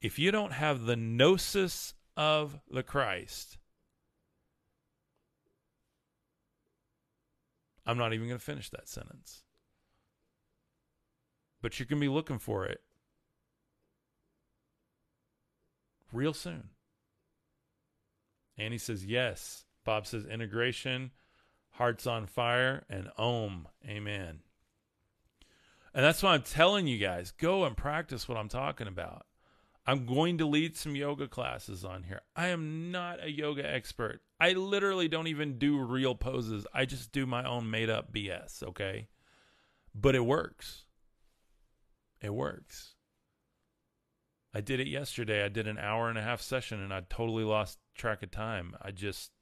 [0.00, 3.58] If you don't have the gnosis of the Christ,
[7.84, 9.42] I'm not even going to finish that sentence.
[11.62, 12.80] But going to be looking for it
[16.12, 16.70] real soon.
[18.58, 19.64] Annie says yes.
[19.84, 21.12] Bob says integration,
[21.70, 23.68] hearts on fire, and Om.
[23.86, 24.40] Amen.
[25.94, 29.26] And that's why I'm telling you guys go and practice what I'm talking about.
[29.86, 32.20] I'm going to lead some yoga classes on here.
[32.34, 34.20] I am not a yoga expert.
[34.40, 36.66] I literally don't even do real poses.
[36.74, 39.06] I just do my own made up BS, okay?
[39.94, 40.85] But it works.
[42.20, 42.94] It works.
[44.54, 45.44] I did it yesterday.
[45.44, 48.74] I did an hour and a half session and I totally lost track of time.
[48.80, 49.32] I just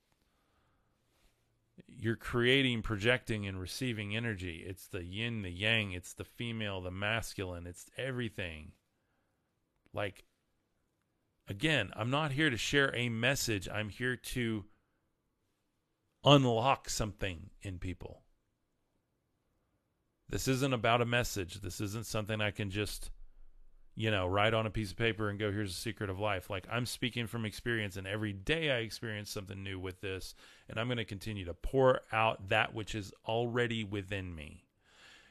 [1.89, 4.65] you're creating, projecting, and receiving energy.
[4.67, 8.73] It's the yin, the yang, it's the female, the masculine, it's everything.
[9.93, 10.25] Like,
[11.49, 14.65] again, I'm not here to share a message, I'm here to
[16.25, 18.24] unlock something in people.
[20.35, 21.61] This isn't about a message.
[21.61, 23.13] This isn't something I can just
[23.95, 26.51] you know, write on a piece of paper and go, here's the secret of life.
[26.51, 30.35] Like I'm speaking from experience, and every day I experience something new with this,
[30.69, 34.65] and I'm going to continue to pour out that which is already within me.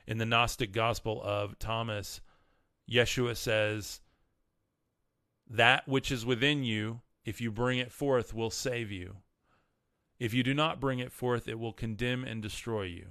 [0.08, 2.22] In the Gnostic Gospel of Thomas,
[2.89, 3.99] Yeshua says,
[5.49, 9.18] That which is within you, if you bring it forth, will save you.
[10.18, 13.08] If you do not bring it forth, it will condemn and destroy you.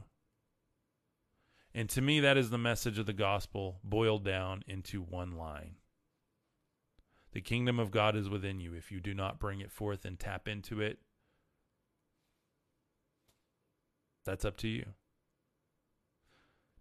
[1.75, 5.77] And to me, that is the message of the gospel boiled down into one line.
[7.33, 8.75] The kingdom of God is within you.
[8.75, 10.99] If you do not bring it forth and tap into it,
[14.25, 14.85] that's up to you.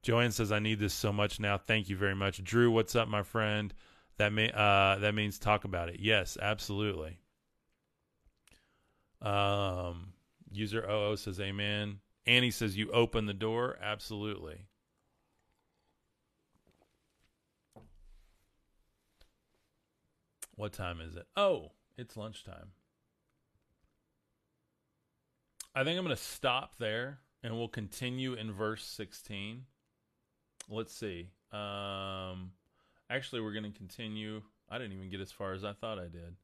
[0.02, 1.58] Joanne says, I need this so much now.
[1.58, 2.44] Thank you very much.
[2.44, 3.74] Drew, what's up, my friend?
[4.18, 6.00] That may uh that means talk about it.
[6.00, 7.20] Yes, absolutely.
[9.22, 10.14] Um
[10.52, 12.00] user OO says amen.
[12.28, 13.78] Annie says you open the door.
[13.82, 14.68] Absolutely.
[20.62, 21.26] What time is it?
[21.36, 22.68] Oh, it's lunchtime.
[25.74, 29.64] I think I'm going to stop there and we'll continue in verse 16.
[30.70, 31.32] Let's see.
[31.52, 32.52] Um,
[33.10, 34.44] actually, we're going to continue.
[34.70, 36.36] I didn't even get as far as I thought I did.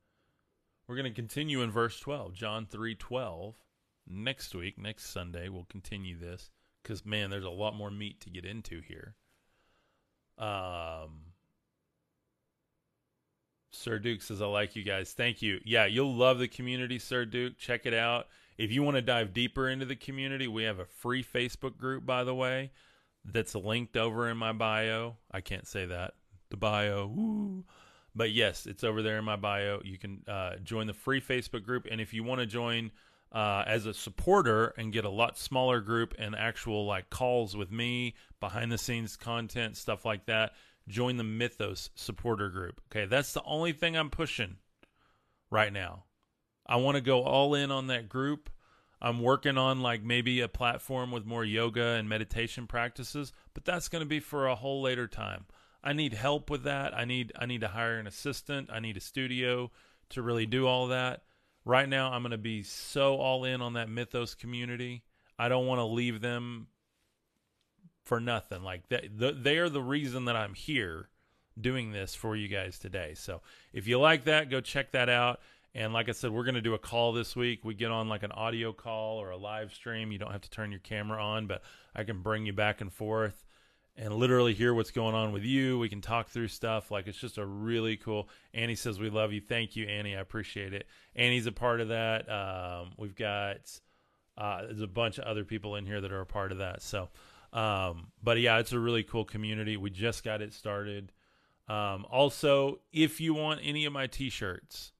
[0.88, 3.54] we're going to continue in verse 12, John 3 12.
[4.08, 6.50] Next week, next Sunday, we'll continue this
[6.82, 9.14] because, man, there's a lot more meat to get into here.
[10.40, 11.34] Um,
[13.78, 15.14] Sir Duke says, I like you guys.
[15.14, 15.60] Thank you.
[15.64, 17.58] Yeah, you'll love the community, Sir Duke.
[17.58, 18.28] Check it out.
[18.58, 22.06] If you want to dive deeper into the community, we have a free Facebook group,
[22.06, 22.72] by the way,
[23.24, 25.18] that's linked over in my bio.
[25.32, 26.16] I can't say that.
[26.50, 27.08] The bio.
[27.08, 27.66] Woo.
[28.16, 29.80] But yes, it's over there in my bio.
[29.84, 31.88] You can uh, join the free Facebook group.
[31.90, 32.92] And if you want to join
[33.32, 37.72] uh, as a supporter and get a lot smaller group and actual like calls with
[37.72, 40.54] me, behind the scenes content, stuff like that,
[40.88, 42.82] join the Mythos supporter group.
[42.92, 44.58] Okay, that's the only thing I'm pushing
[45.50, 46.06] right now.
[46.66, 48.50] I want to go all in on that group.
[49.02, 53.90] I'm working on like maybe a platform with more yoga and meditation practices, but that's
[53.90, 55.46] going to be for a whole later time.
[55.84, 56.98] I need help with that.
[56.98, 58.70] I need I need to hire an assistant.
[58.72, 59.72] I need a studio
[60.10, 61.24] to really do all that.
[61.64, 65.04] Right now I'm going to be so all in on that Mythos community.
[65.38, 66.68] I don't want to leave them
[68.08, 68.64] for nothing.
[68.64, 71.10] Like they, they are the reason that I'm here
[71.60, 73.14] doing this for you guys today.
[73.16, 73.42] So
[73.74, 75.42] if you like that, go check that out.
[75.76, 77.64] And like I said, we're going to do a call this week.
[77.64, 80.12] We get on like an audio call or a live stream.
[80.12, 81.62] You don't have to turn your camera on, but
[81.94, 83.46] I can bring you back and forth
[83.98, 85.78] and literally hear what's going on with you.
[85.78, 86.90] We can talk through stuff.
[86.90, 88.30] Like it's just a really cool.
[88.54, 89.42] Annie says we love you.
[89.42, 90.16] Thank you, Annie.
[90.16, 90.88] I appreciate it.
[91.16, 92.30] Annie's a part of that.
[92.30, 93.80] Um, we've got
[94.38, 96.82] uh, there's a bunch of other people in here that are a part of that.
[96.82, 97.10] So,
[97.54, 99.78] um, but yeah, it's a really cool community.
[99.78, 101.12] We just got it started.
[101.68, 104.92] Um, also, if you want any of my T-shirts,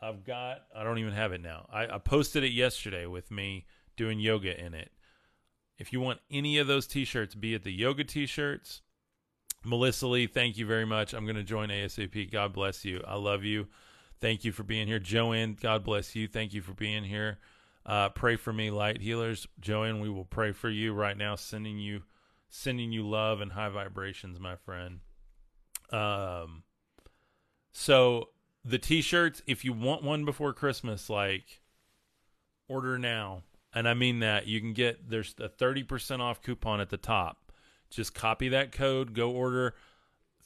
[0.00, 0.62] I've got.
[0.74, 1.68] I don't even have it now.
[1.72, 3.66] I, I posted it yesterday with me
[3.96, 4.90] doing yoga in it.
[5.78, 8.82] If you want any of those t-shirts, be it the yoga t-shirts,
[9.64, 11.12] Melissa Lee, thank you very much.
[11.12, 12.30] I'm going to join ASAP.
[12.30, 13.00] God bless you.
[13.06, 13.68] I love you.
[14.20, 14.98] Thank you for being here.
[14.98, 16.28] Joanne, God bless you.
[16.28, 17.38] Thank you for being here.
[17.84, 19.46] Uh, pray for me, light healers.
[19.60, 22.02] Joanne, we will pray for you right now, sending you
[22.48, 25.00] sending you love and high vibrations, my friend.
[25.90, 26.64] Um
[27.72, 28.28] so
[28.64, 31.62] the t-shirts, if you want one before Christmas, like
[32.68, 33.42] order now
[33.74, 37.52] and I mean that you can get there's a 30% off coupon at the top.
[37.90, 39.74] Just copy that code, go order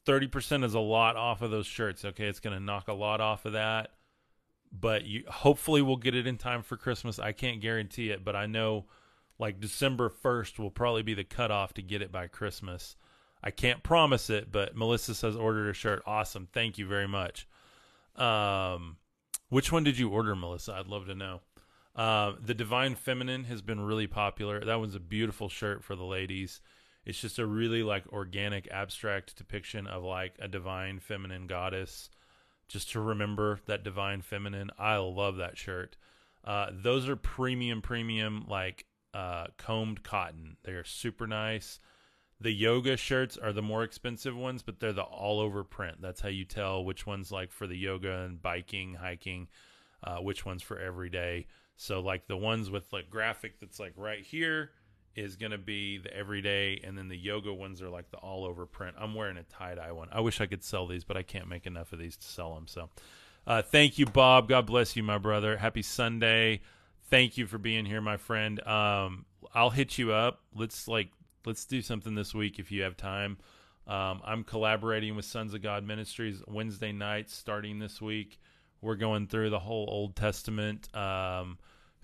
[0.07, 2.05] 30% is a lot off of those shirts.
[2.05, 3.91] Okay, it's going to knock a lot off of that.
[4.79, 7.19] But you hopefully we'll get it in time for Christmas.
[7.19, 8.87] I can't guarantee it, but I know
[9.39, 12.97] like December 1st will probably be the cutoff to get it by Christmas.
[13.43, 16.03] I can't promise it, but Melissa says ordered a shirt.
[16.07, 16.49] Awesome.
[16.53, 17.47] Thank you very much.
[18.17, 18.97] Um
[19.49, 20.75] which one did you order, Melissa?
[20.75, 21.41] I'd love to know.
[21.95, 24.63] Uh, the Divine Feminine has been really popular.
[24.65, 26.61] That one's a beautiful shirt for the ladies.
[27.07, 32.11] It's just a really like organic, abstract depiction of like a divine feminine goddess.
[32.69, 34.71] Just to remember that divine feminine.
[34.79, 35.97] I love that shirt.
[36.45, 40.57] Uh, those are premium, premium like uh, combed cotton.
[40.65, 41.81] They are super nice.
[42.41, 46.03] The yoga shirts are the more expensive ones, but they're the all over print.
[46.03, 49.49] That's how you tell which one's like for the yoga and biking, hiking,
[50.05, 51.47] uh, which one's for every day.
[51.77, 54.71] So like the ones with like graphic that's like right here
[55.17, 58.45] is going to be the everyday and then the yoga ones are like the all
[58.45, 58.95] over print.
[58.99, 60.09] I'm wearing a tie dye one.
[60.13, 62.55] I wish I could sell these, but I can't make enough of these to sell
[62.55, 62.67] them.
[62.67, 62.91] So
[63.47, 64.49] uh, thank you, Bob.
[64.49, 65.57] God bless you, my brother.
[65.57, 66.61] Happy Sunday.
[67.09, 68.65] Thank you for being here, my friend.
[68.67, 70.41] Um, I'll hit you up.
[70.55, 71.09] Let's like
[71.47, 73.39] let's do something this week if you have time.
[73.87, 78.41] Um, I'm collaborating with Sons of God Ministries Wednesday nights starting this week.
[78.81, 80.95] We're going through the whole Old Testament.
[80.95, 81.59] Um,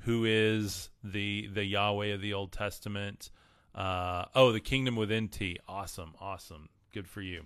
[0.04, 3.30] who is the the Yahweh of the Old Testament?
[3.74, 5.58] Uh, oh, the Kingdom Within T.
[5.68, 6.68] Awesome, awesome.
[6.92, 7.44] Good for you.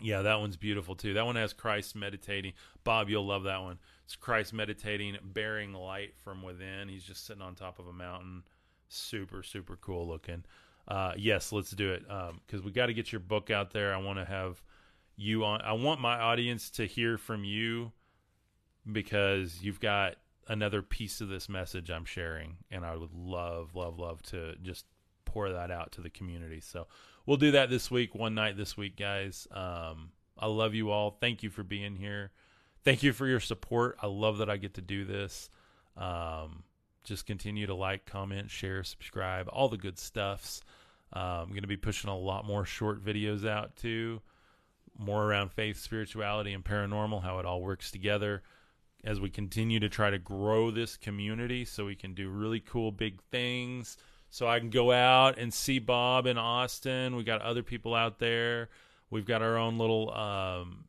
[0.00, 1.14] Yeah, that one's beautiful too.
[1.14, 2.54] That one has Christ meditating.
[2.82, 3.78] Bob, you'll love that one.
[4.04, 6.88] It's Christ meditating, bearing light from within.
[6.88, 8.42] He's just sitting on top of a mountain.
[8.88, 10.44] Super, super cool looking.
[10.88, 13.94] Uh, yes, let's do it because um, we got to get your book out there.
[13.94, 14.62] I want to have
[15.16, 15.60] you on.
[15.62, 17.92] I want my audience to hear from you
[18.90, 20.16] because you've got
[20.48, 24.84] another piece of this message I'm sharing, and I would love, love, love to just
[25.24, 26.60] pour that out to the community.
[26.60, 26.86] So
[27.26, 29.46] we'll do that this week, one night this week, guys.
[29.50, 31.16] Um, I love you all.
[31.20, 32.30] Thank you for being here.
[32.84, 33.96] Thank you for your support.
[34.02, 35.48] I love that I get to do this.
[35.96, 36.64] Um,
[37.04, 40.62] just continue to like, comment, share, subscribe, all the good stuffs.
[41.12, 44.22] I'm going to be pushing a lot more short videos out too,
[44.98, 48.42] more around faith, spirituality, and paranormal, how it all works together
[49.04, 52.92] as we continue to try to grow this community so we can do really cool
[52.92, 53.96] big things.
[54.30, 57.16] So I can go out and see Bob in Austin.
[57.16, 58.70] We got other people out there.
[59.10, 60.84] We've got our own little um,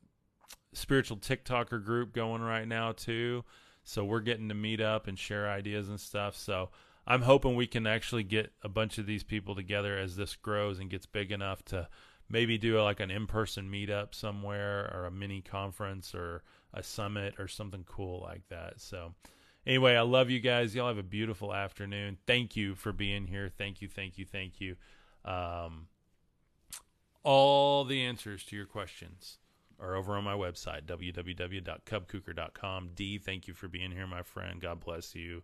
[0.74, 3.44] spiritual TikToker group going right now too.
[3.84, 6.38] So we're getting to meet up and share ideas and stuff.
[6.38, 6.70] So
[7.06, 10.80] I'm hoping we can actually get a bunch of these people together as this grows
[10.80, 11.90] and gets big enough to
[12.30, 16.44] maybe do like an in-person meetup somewhere or a mini conference or
[16.74, 18.82] a summit or something cool like that.
[18.82, 19.14] So
[19.66, 20.76] anyway, I love you guys.
[20.76, 22.18] Y'all have a beautiful afternoon.
[22.26, 23.50] Thank you for being here.
[23.50, 24.76] Thank you, thank you, thank you.
[25.26, 25.88] Um,
[27.24, 29.38] all the answers to your questions
[29.80, 32.90] are over on my website, www.cubkuker.com.
[32.96, 34.62] D, thank you for being here, my friend.
[34.62, 35.44] God bless you.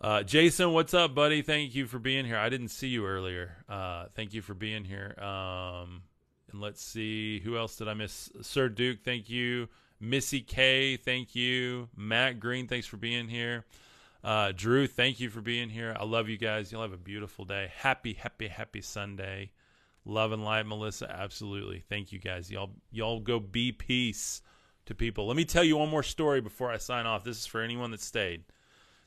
[0.00, 1.42] Uh, Jason, what's up, buddy?
[1.42, 2.38] Thank you for being here.
[2.38, 3.64] I didn't see you earlier.
[3.68, 5.14] Uh, thank you for being here.
[5.22, 6.02] Um,
[6.50, 8.30] and let's see, who else did I miss?
[8.40, 9.68] Sir Duke, thank you.
[10.00, 11.88] Missy K, thank you.
[11.94, 13.66] Matt Green, thanks for being here.
[14.24, 15.96] Uh, Drew, thank you for being here.
[15.98, 16.72] I love you guys.
[16.72, 17.70] You'll have a beautiful day.
[17.74, 19.50] Happy, happy, happy Sunday.
[20.04, 21.10] Love and light, Melissa.
[21.10, 21.84] Absolutely.
[21.88, 22.50] Thank you guys.
[22.50, 24.42] Y'all y'all go be peace
[24.86, 25.26] to people.
[25.26, 27.24] Let me tell you one more story before I sign off.
[27.24, 28.44] This is for anyone that stayed.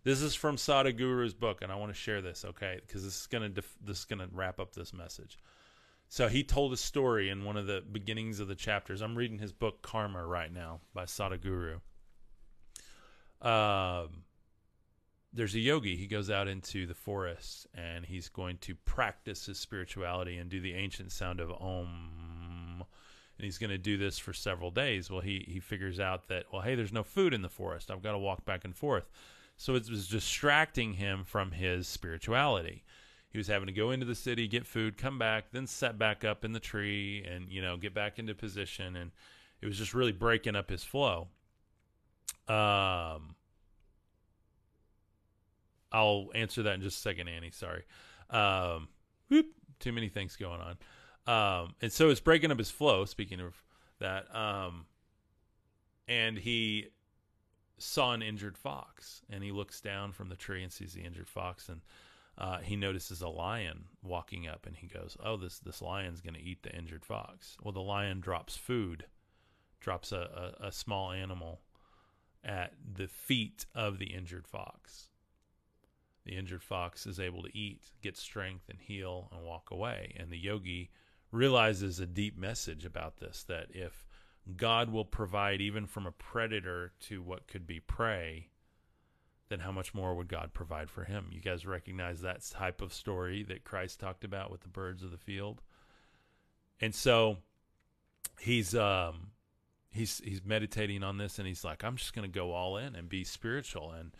[0.03, 2.79] This is from Sadhguru's book, and I want to share this, okay?
[2.85, 5.37] Because this is gonna def- this is gonna wrap up this message.
[6.13, 9.01] So he told a story in one of the beginnings of the chapters.
[9.01, 11.79] I'm reading his book Karma right now by Sadhguru.
[13.41, 14.21] Um,
[15.33, 15.95] there's a yogi.
[15.95, 20.61] He goes out into the forest and he's going to practice his spirituality and do
[20.61, 22.83] the ancient sound of Om.
[23.39, 25.09] And he's going to do this for several days.
[25.09, 27.89] Well, he he figures out that well, hey, there's no food in the forest.
[27.89, 29.09] I've got to walk back and forth.
[29.57, 32.83] So it was distracting him from his spirituality.
[33.33, 36.23] He was having to go into the city, get food, come back, then set back
[36.23, 38.95] up in the tree, and you know get back into position.
[38.95, 39.11] And
[39.59, 41.27] it was just really breaking up his flow.
[42.47, 43.35] Um
[45.91, 47.51] I'll answer that in just a second, Annie.
[47.51, 47.83] Sorry.
[48.29, 48.87] Um,
[49.29, 49.45] whoop,
[49.79, 50.77] too many things going on.
[51.25, 53.05] Um, and so it's breaking up his flow.
[53.05, 53.53] Speaking of
[53.99, 54.87] that, um,
[56.07, 56.87] and he
[57.77, 61.29] saw an injured fox, and he looks down from the tree and sees the injured
[61.29, 61.81] fox, and
[62.37, 66.35] uh, he notices a lion walking up, and he goes, "Oh, this this lion's going
[66.35, 69.05] to eat the injured fox." Well, the lion drops food,
[69.79, 71.61] drops a, a, a small animal
[72.43, 75.09] at the feet of the injured fox
[76.25, 80.15] the injured fox is able to eat, get strength, and heal and walk away.
[80.17, 80.89] And the yogi
[81.31, 84.05] realizes a deep message about this that if
[84.55, 88.49] God will provide even from a predator to what could be prey,
[89.49, 91.27] then how much more would God provide for him?
[91.31, 95.11] You guys recognize that type of story that Christ talked about with the birds of
[95.11, 95.61] the field?
[96.79, 97.37] And so
[98.39, 99.31] he's um
[99.91, 102.95] he's he's meditating on this and he's like I'm just going to go all in
[102.95, 104.11] and be spiritual and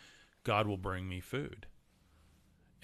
[0.43, 1.67] God will bring me food.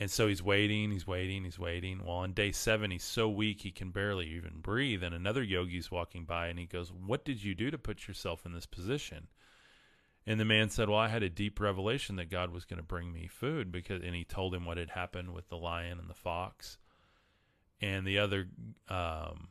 [0.01, 1.99] And so he's waiting, he's waiting, he's waiting.
[2.05, 5.03] Well, on day seven, he's so weak he can barely even breathe.
[5.03, 8.45] And another yogi's walking by and he goes, What did you do to put yourself
[8.45, 9.27] in this position?
[10.30, 12.84] And the man said, Well, I had a deep revelation that God was going to
[12.84, 16.07] bring me food because, and he told him what had happened with the lion and
[16.07, 16.77] the fox.
[17.82, 18.47] And the other
[18.89, 19.47] um,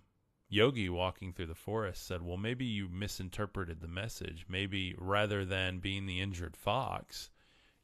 [0.49, 4.47] yogi walking through the forest said, Well, maybe you misinterpreted the message.
[4.49, 7.31] Maybe rather than being the injured fox,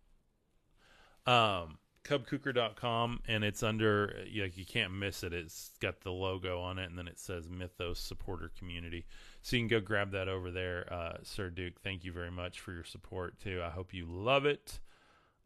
[1.27, 5.32] um, cubkuker.com and it's under like you can't miss it.
[5.32, 9.06] It's got the logo on it and then it says mythos supporter community.
[9.43, 11.81] So you can go grab that over there uh, sir duke.
[11.82, 13.60] Thank you very much for your support too.
[13.64, 14.81] I hope you love it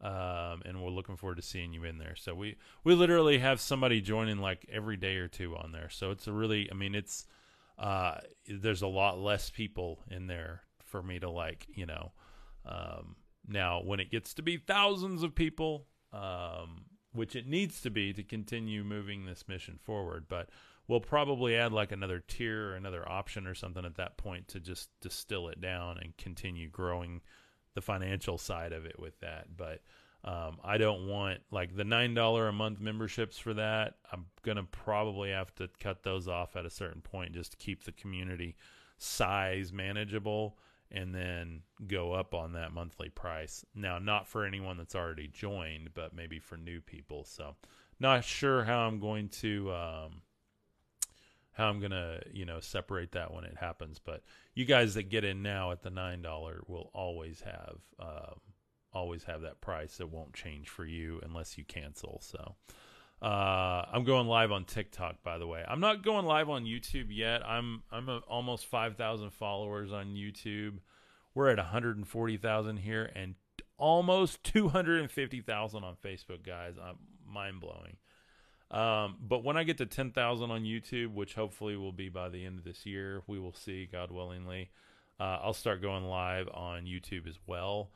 [0.01, 2.15] um, and we're looking forward to seeing you in there.
[2.15, 5.89] So we we literally have somebody joining like every day or two on there.
[5.89, 7.25] So it's a really i mean it's
[7.77, 12.13] uh, there's a lot less people in there for me to like you know
[12.65, 13.15] um,
[13.47, 15.85] now, when it gets to be thousands of people,
[16.15, 20.25] um, which it needs to be to continue moving this mission forward.
[20.27, 20.49] But
[20.87, 24.59] we'll probably add like another tier or another option or something at that point to
[24.59, 27.21] just distill it down and continue growing
[27.73, 29.47] the financial side of it with that.
[29.55, 29.81] But
[30.23, 33.95] um, I don't want like the nine dollar a month memberships for that.
[34.11, 37.83] I'm gonna probably have to cut those off at a certain point just to keep
[37.83, 38.55] the community
[38.97, 40.57] size manageable
[40.95, 43.65] and then go up on that monthly price.
[43.75, 47.25] Now, not for anyone that's already joined, but maybe for new people.
[47.25, 47.55] So,
[47.99, 50.21] not sure how I'm going to um,
[51.51, 53.99] how I'm gonna you know separate that when it happens.
[53.99, 54.23] But
[54.53, 58.39] you guys that get in now at the nine dollar will always have um,
[58.93, 59.99] always have that price.
[59.99, 62.21] It won't change for you unless you cancel.
[62.23, 62.55] So.
[63.25, 65.65] Uh, I'm going live on TikTok, by the way.
[65.67, 67.43] I'm not going live on YouTube yet.
[67.43, 70.77] I'm I'm a, almost 5,000 followers on YouTube.
[71.33, 73.33] We're at 140,000 here and
[73.79, 76.75] almost 250,000 on Facebook, guys.
[76.79, 76.97] I'm
[77.27, 77.97] mind blowing.
[78.69, 82.45] Um, but when I get to 10,000 on YouTube, which hopefully will be by the
[82.45, 84.69] end of this year, we will see, God willingly.
[85.19, 87.89] Uh, I'll start going live on YouTube as well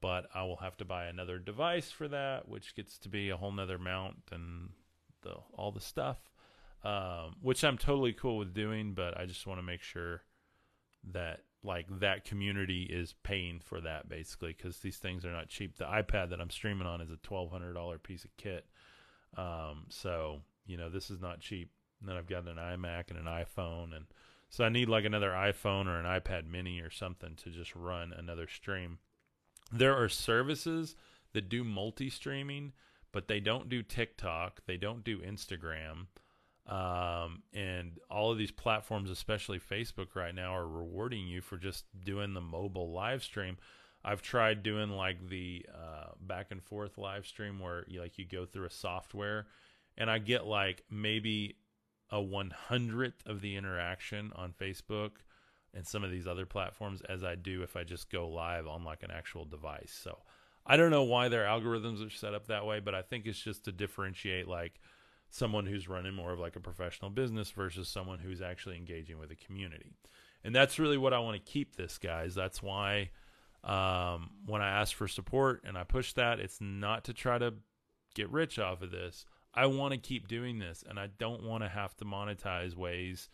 [0.00, 3.36] but I will have to buy another device for that, which gets to be a
[3.36, 4.70] whole nother mount and
[5.22, 6.18] the all the stuff,
[6.84, 8.94] um, which I'm totally cool with doing.
[8.94, 10.22] But I just want to make sure
[11.12, 15.76] that like that community is paying for that basically because these things are not cheap.
[15.76, 18.66] The iPad that I'm streaming on is a twelve hundred dollar piece of kit,
[19.36, 21.70] um, so you know this is not cheap.
[22.00, 24.06] And then I've got an iMac and an iPhone, and
[24.48, 28.14] so I need like another iPhone or an iPad Mini or something to just run
[28.16, 28.98] another stream
[29.70, 30.96] there are services
[31.32, 32.72] that do multi streaming,
[33.12, 36.06] but they don't do TikTok, they don't do Instagram.
[36.66, 41.84] Um, and all of these platforms, especially Facebook right now, are rewarding you for just
[42.04, 43.56] doing the mobile live stream.
[44.04, 48.24] I've tried doing like the uh, back and forth live stream where you like you
[48.24, 49.46] go through a software,
[49.98, 51.56] and I get like maybe
[52.10, 55.10] a one hundredth of the interaction on Facebook
[55.74, 58.84] and some of these other platforms as I do if I just go live on
[58.84, 59.96] like an actual device.
[60.02, 60.18] So
[60.66, 63.40] I don't know why their algorithms are set up that way, but I think it's
[63.40, 64.80] just to differentiate like
[65.30, 69.30] someone who's running more of like a professional business versus someone who's actually engaging with
[69.30, 69.94] a community.
[70.42, 72.34] And that's really what I want to keep this, guys.
[72.34, 73.10] That's why
[73.62, 77.54] um, when I ask for support and I push that, it's not to try to
[78.14, 79.24] get rich off of this.
[79.54, 83.28] I want to keep doing this, and I don't want to have to monetize ways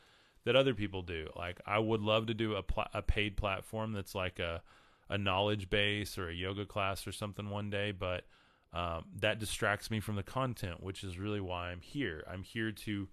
[0.47, 1.29] that other people do.
[1.37, 4.63] Like I would love to do a, pl- a paid platform that's like a
[5.09, 8.25] a knowledge base or a yoga class or something one day, but
[8.73, 12.25] um, that distracts me from the content, which is really why I'm here.
[12.29, 13.09] I'm here to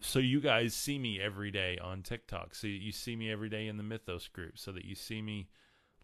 [0.00, 2.54] so you guys see me every day on TikTok.
[2.54, 5.48] So you see me every day in the Mythos group so that you see me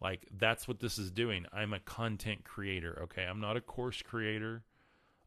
[0.01, 1.45] like that's what this is doing.
[1.53, 3.23] I'm a content creator, okay?
[3.23, 4.63] I'm not a course creator.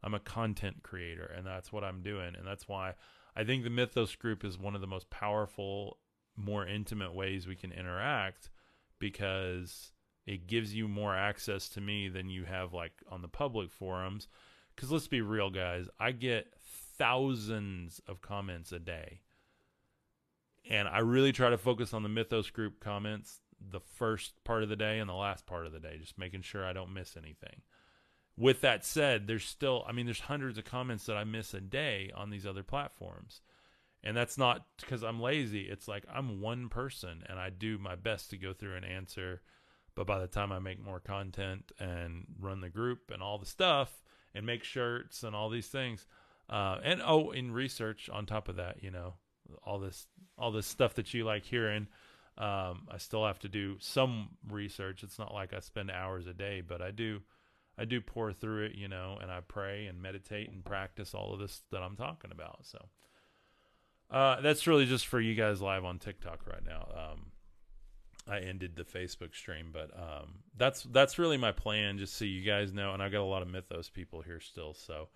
[0.03, 2.93] I'm a content creator and that's what I'm doing and that's why
[3.37, 5.99] I think the Mythos group is one of the most powerful,
[6.35, 8.49] more intimate ways we can interact
[8.97, 9.91] because
[10.25, 14.27] it gives you more access to me than you have like on the public forums.
[14.75, 16.51] Because let's be real, guys, I get
[16.97, 19.21] thousands of comments a day.
[20.67, 24.69] And I really try to focus on the Mythos group comments the first part of
[24.69, 27.15] the day and the last part of the day, just making sure I don't miss
[27.15, 27.61] anything
[28.37, 31.61] with that said, there's still, I mean, there's hundreds of comments that I miss a
[31.61, 33.41] day on these other platforms.
[34.03, 35.61] And that's not because I'm lazy.
[35.61, 39.41] It's like I'm one person and I do my best to go through and answer.
[39.95, 43.45] But by the time I make more content and run the group and all the
[43.47, 44.03] stuff
[44.35, 46.05] and make shirts and all these things,
[46.49, 49.15] uh, and oh, in research on top of that, you know,
[49.63, 50.05] all this
[50.37, 51.87] all this stuff that you like hearing.
[52.37, 55.01] Um, I still have to do some research.
[55.01, 57.21] It's not like I spend hours a day, but I do
[57.77, 61.33] I do pour through it, you know, and I pray and meditate and practice all
[61.33, 62.65] of this that I'm talking about.
[62.65, 62.85] So
[64.09, 66.87] uh, that's really just for you guys live on TikTok right now.
[66.95, 67.31] Um,
[68.29, 71.97] I ended the Facebook stream, but um, that's that's really my plan.
[71.97, 74.73] Just so you guys know, and I got a lot of Mythos people here still,
[74.73, 75.09] so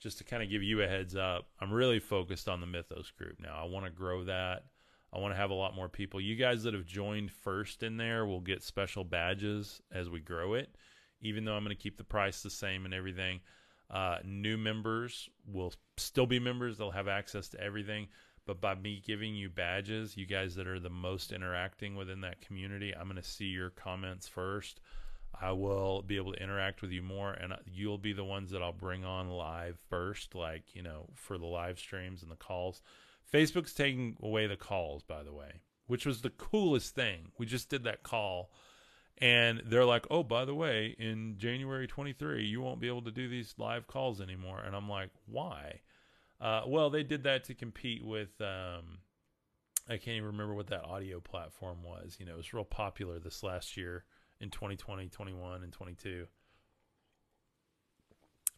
[0.00, 3.10] just to kind of give you a heads up, I'm really focused on the Mythos
[3.10, 3.58] group now.
[3.60, 4.64] I want to grow that.
[5.12, 6.20] I want to have a lot more people.
[6.20, 10.54] You guys that have joined first in there will get special badges as we grow
[10.54, 10.76] it
[11.20, 13.40] even though I'm going to keep the price the same and everything.
[13.90, 18.08] Uh, new members will still be members; they'll have access to everything.
[18.46, 22.40] But by me giving you badges, you guys that are the most interacting within that
[22.40, 24.80] community, I'm going to see your comments first.
[25.38, 28.62] I will be able to interact with you more, and you'll be the ones that
[28.62, 32.80] I'll bring on live first, like, you know, for the live streams and the calls.
[33.32, 37.30] Facebook's taking away the calls, by the way, which was the coolest thing.
[37.36, 38.50] We just did that call
[39.20, 43.10] And they're like, oh, by the way, in January 23, you won't be able to
[43.10, 44.60] do these live calls anymore.
[44.64, 45.80] And I'm like, why?
[46.40, 48.40] Uh, well, they did that to compete with.
[48.40, 48.98] Um,
[49.88, 52.16] I can't even remember what that audio platform was.
[52.20, 54.04] You know, it was real popular this last year
[54.40, 56.26] in 2020, 21, and 22.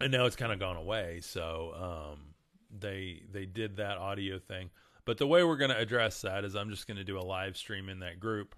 [0.00, 1.20] And now it's kind of gone away.
[1.22, 2.34] So um,
[2.78, 4.70] they they did that audio thing.
[5.04, 7.22] But the way we're going to address that is I'm just going to do a
[7.22, 8.54] live stream in that group,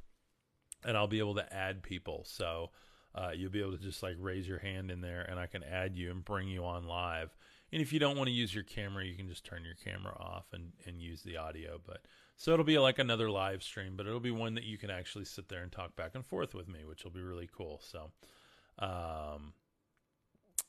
[0.84, 2.24] and I'll be able to add people.
[2.26, 2.70] So
[3.14, 5.62] uh, you'll be able to just like raise your hand in there, and I can
[5.62, 7.36] add you and bring you on live.
[7.72, 10.14] And if you don't want to use your camera, you can just turn your camera
[10.18, 11.80] off and, and use the audio.
[11.84, 12.02] But
[12.36, 15.24] so it'll be like another live stream, but it'll be one that you can actually
[15.24, 17.80] sit there and talk back and forth with me, which will be really cool.
[17.82, 18.10] So,
[18.78, 19.52] um,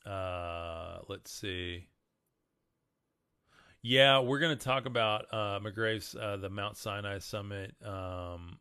[0.06, 1.88] uh, let's see.
[3.82, 7.76] Yeah, we're going to talk about uh, McGrave's uh, the Mount Sinai Summit.
[7.84, 8.60] Um,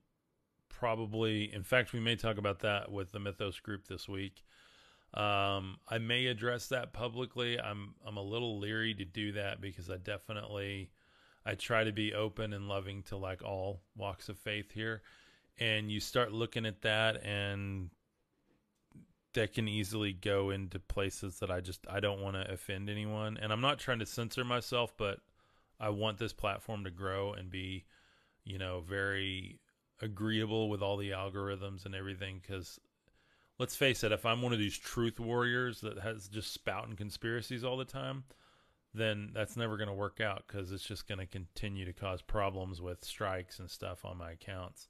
[0.82, 4.42] probably, in fact, we may talk about that with the Mythos group this week.
[5.14, 7.56] Um, I may address that publicly.
[7.60, 10.90] I'm I'm a little leery to do that because I definitely
[11.46, 15.02] I try to be open and loving to like all walks of faith here.
[15.56, 17.90] And you start looking at that and
[19.34, 23.38] that can easily go into places that I just I don't want to offend anyone.
[23.40, 25.20] And I'm not trying to censor myself, but
[25.78, 27.84] I want this platform to grow and be,
[28.42, 29.60] you know, very
[30.02, 32.78] agreeable with all the algorithms and everything cuz
[33.58, 37.64] let's face it, if I'm one of these truth warriors that has just spouting conspiracies
[37.64, 38.24] all the time,
[38.94, 42.22] then that's never going to work out because it's just going to continue to cause
[42.22, 44.88] problems with strikes and stuff on my accounts.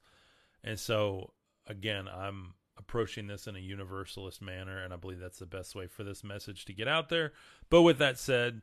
[0.63, 1.33] And so,
[1.67, 5.87] again, I'm approaching this in a universalist manner, and I believe that's the best way
[5.87, 7.33] for this message to get out there.
[7.69, 8.61] But with that said,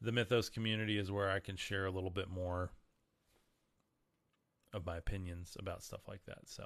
[0.00, 2.70] the Mythos community is where I can share a little bit more
[4.76, 6.40] of my opinions about stuff like that.
[6.46, 6.64] So,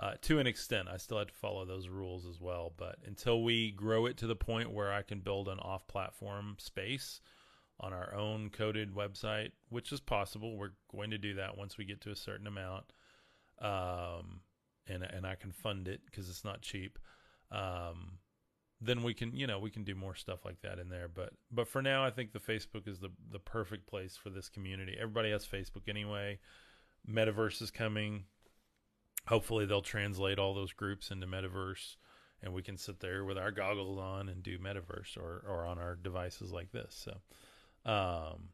[0.00, 2.72] uh, to an extent, I still have to follow those rules as well.
[2.76, 6.56] But until we grow it to the point where I can build an off platform
[6.58, 7.20] space,
[7.82, 10.56] on our own coded website, which is possible.
[10.56, 12.92] We're going to do that once we get to a certain amount,
[13.60, 14.40] um,
[14.86, 16.98] and and I can fund it because it's not cheap.
[17.50, 18.18] Um,
[18.80, 21.08] then we can you know we can do more stuff like that in there.
[21.08, 24.48] But but for now, I think the Facebook is the the perfect place for this
[24.48, 24.96] community.
[24.98, 26.38] Everybody has Facebook anyway.
[27.08, 28.24] Metaverse is coming.
[29.26, 31.96] Hopefully, they'll translate all those groups into Metaverse
[32.42, 35.78] and we can sit there with our goggles on and do metaverse or, or on
[35.78, 37.04] our devices like this.
[37.04, 38.48] So, um,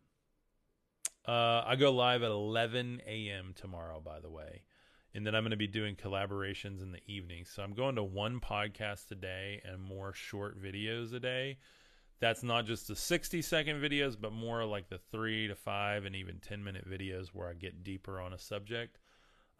[1.26, 3.54] uh, I go live at 11 a.m.
[3.54, 4.62] tomorrow, by the way.
[5.14, 7.44] And then I'm going to be doing collaborations in the evening.
[7.44, 11.58] So I'm going to one podcast a day and more short videos a day.
[12.20, 16.16] That's not just the 60 second videos, but more like the three to five and
[16.16, 18.98] even 10 minute videos where I get deeper on a subject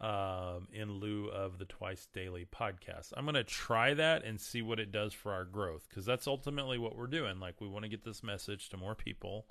[0.01, 3.13] um, in lieu of the twice daily podcast.
[3.15, 6.27] I'm going to try that and see what it does for our growth because that's
[6.27, 7.39] ultimately what we're doing.
[7.39, 9.47] Like, we want to get this message to more people.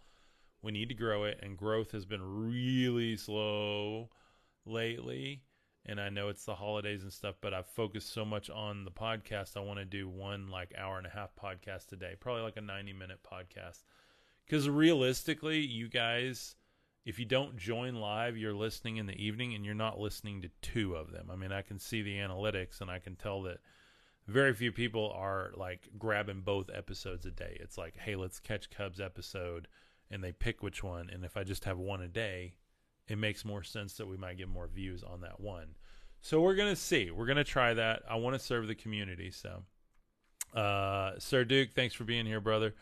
[0.62, 4.10] We need to grow it, and growth has been really slow
[4.66, 5.42] lately.
[5.88, 8.90] And I know it's the holidays and stuff, but I've focused so much on the
[8.90, 9.56] podcast.
[9.56, 12.58] I want to do one like hour and a half podcast a day, probably like
[12.58, 13.84] a 90 minute podcast.
[14.44, 16.56] Because realistically, you guys,
[17.06, 20.50] if you don't join live, you're listening in the evening and you're not listening to
[20.60, 21.30] two of them.
[21.32, 23.58] I mean, I can see the analytics and I can tell that
[24.26, 27.56] very few people are like grabbing both episodes a day.
[27.60, 29.68] It's like, hey, let's catch Cubs episode
[30.10, 31.08] and they pick which one.
[31.10, 32.56] And if I just have one a day,
[33.08, 35.74] it makes more sense that we might get more views on that one.
[36.20, 37.10] So we're gonna see.
[37.10, 38.02] We're gonna try that.
[38.08, 39.30] I want to serve the community.
[39.30, 39.62] So,
[40.58, 42.74] uh, Sir Duke, thanks for being here, brother.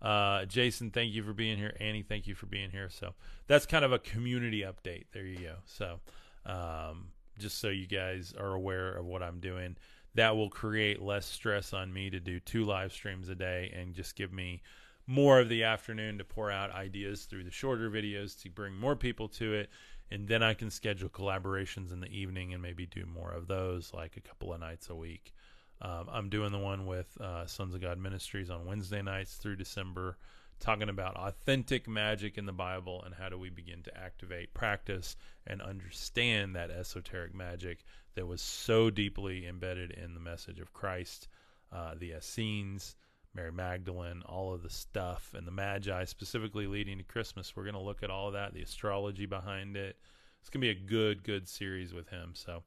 [0.00, 1.76] Uh, Jason, thank you for being here.
[1.78, 2.90] Annie, thank you for being here.
[2.90, 3.14] So
[3.46, 5.04] that's kind of a community update.
[5.12, 5.54] There you go.
[5.64, 6.00] So,
[6.44, 9.76] um, just so you guys are aware of what I'm doing,
[10.14, 13.94] that will create less stress on me to do two live streams a day and
[13.94, 14.60] just give me
[15.06, 18.96] more of the afternoon to pour out ideas through the shorter videos to bring more
[18.96, 19.70] people to it.
[20.10, 23.92] And then I can schedule collaborations in the evening and maybe do more of those,
[23.94, 25.32] like a couple of nights a week.
[25.80, 29.56] Um, I'm doing the one with uh, Sons of God Ministries on Wednesday nights through
[29.56, 30.16] December,
[30.60, 35.16] talking about authentic magic in the Bible and how do we begin to activate, practice,
[35.46, 37.82] and understand that esoteric magic
[38.14, 41.26] that was so deeply embedded in the message of Christ,
[41.72, 42.94] uh, the Essenes,
[43.34, 47.56] Mary Magdalene, all of the stuff, and the Magi specifically leading to Christmas.
[47.56, 49.96] We're going to look at all of that, the astrology behind it.
[50.40, 52.32] It's going to be a good, good series with him.
[52.34, 52.62] So,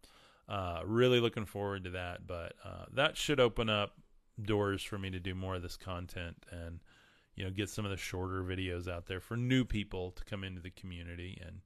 [0.48, 2.26] uh, really looking forward to that.
[2.26, 3.94] But uh, that should open up
[4.42, 6.80] doors for me to do more of this content and,
[7.36, 10.44] you know, get some of the shorter videos out there for new people to come
[10.44, 11.40] into the community.
[11.46, 11.62] And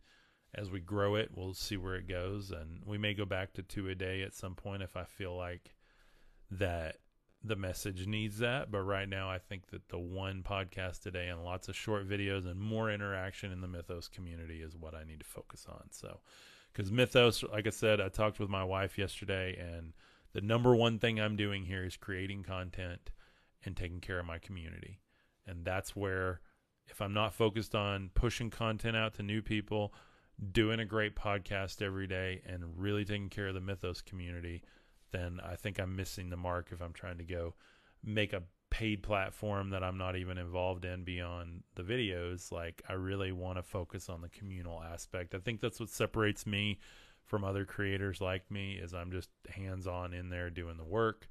[0.55, 2.51] as we grow it, we'll see where it goes.
[2.51, 5.35] And we may go back to two a day at some point if I feel
[5.35, 5.75] like
[6.51, 6.97] that
[7.43, 8.71] the message needs that.
[8.71, 12.45] But right now, I think that the one podcast today and lots of short videos
[12.45, 15.85] and more interaction in the Mythos community is what I need to focus on.
[15.91, 16.19] So,
[16.71, 19.93] because Mythos, like I said, I talked with my wife yesterday, and
[20.33, 23.11] the number one thing I'm doing here is creating content
[23.65, 24.99] and taking care of my community.
[25.47, 26.41] And that's where,
[26.87, 29.93] if I'm not focused on pushing content out to new people,
[30.51, 34.61] doing a great podcast every day, and really taking care of the Mythos community,
[35.11, 37.55] then I think I'm missing the mark if I'm trying to go
[38.03, 42.51] make a paid platform that I'm not even involved in beyond the videos.
[42.51, 45.33] Like, I really want to focus on the communal aspect.
[45.33, 46.79] I think that's what separates me
[47.25, 51.29] from other creators like me is I'm just hands on in there doing the work.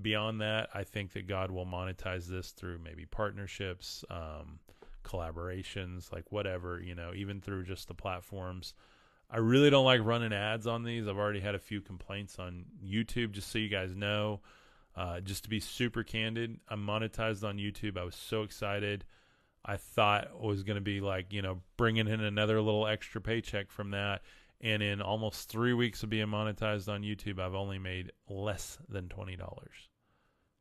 [0.00, 4.58] Beyond that, I think that God will monetize this through maybe partnerships, um,
[5.04, 8.74] collaborations, like whatever, you know, even through just the platforms
[9.30, 11.08] I really don't like running ads on these.
[11.08, 14.40] I've already had a few complaints on YouTube, just so you guys know.
[14.94, 17.98] Uh, just to be super candid, I'm monetized on YouTube.
[17.98, 19.04] I was so excited.
[19.64, 23.20] I thought it was going to be like, you know, bringing in another little extra
[23.20, 24.22] paycheck from that.
[24.60, 29.08] And in almost three weeks of being monetized on YouTube, I've only made less than
[29.08, 29.36] $20.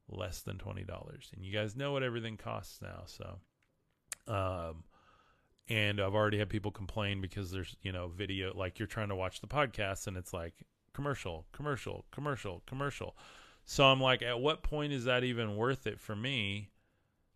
[0.10, 1.34] Less than $20.
[1.34, 3.04] And you guys know what everything costs now.
[3.06, 3.38] So,
[4.28, 4.84] um,
[5.70, 9.16] and I've already had people complain because there's you know video like you're trying to
[9.16, 10.54] watch the podcast and it's like
[10.94, 13.16] commercial, commercial, commercial, commercial.
[13.66, 16.70] So I'm like, at what point is that even worth it for me